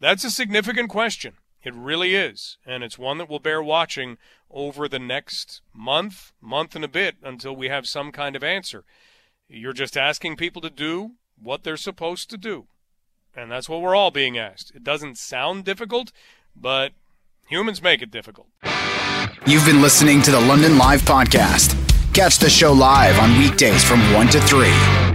that's 0.00 0.24
a 0.24 0.32
significant 0.32 0.90
question. 0.90 1.34
It 1.62 1.74
really 1.74 2.16
is, 2.16 2.58
and 2.66 2.82
it's 2.82 2.98
one 2.98 3.18
that 3.18 3.28
will 3.28 3.38
bear 3.38 3.62
watching 3.62 4.18
over 4.50 4.88
the 4.88 4.98
next 4.98 5.60
month, 5.72 6.32
month 6.40 6.74
and 6.74 6.84
a 6.84 6.88
bit 6.88 7.14
until 7.22 7.54
we 7.54 7.68
have 7.68 7.86
some 7.86 8.10
kind 8.10 8.34
of 8.34 8.42
answer. 8.42 8.82
You're 9.48 9.72
just 9.74 9.96
asking 9.96 10.36
people 10.36 10.60
to 10.62 10.70
do 10.70 11.12
what 11.40 11.62
they're 11.62 11.76
supposed 11.76 12.30
to 12.30 12.36
do. 12.36 12.66
And 13.34 13.50
that's 13.50 13.68
what 13.68 13.80
we're 13.80 13.94
all 13.94 14.10
being 14.10 14.36
asked. 14.36 14.72
It 14.74 14.82
doesn't 14.82 15.18
sound 15.18 15.64
difficult, 15.64 16.12
but 16.56 16.92
humans 17.48 17.82
make 17.82 18.02
it 18.02 18.10
difficult. 18.10 18.48
You've 19.46 19.64
been 19.64 19.80
listening 19.80 20.20
to 20.22 20.30
the 20.30 20.40
London 20.40 20.78
Live 20.78 21.02
Podcast. 21.02 21.76
Catch 22.12 22.38
the 22.38 22.50
show 22.50 22.72
live 22.72 23.18
on 23.18 23.38
weekdays 23.38 23.84
from 23.84 24.00
1 24.12 24.28
to 24.28 24.40
3. 24.40 25.09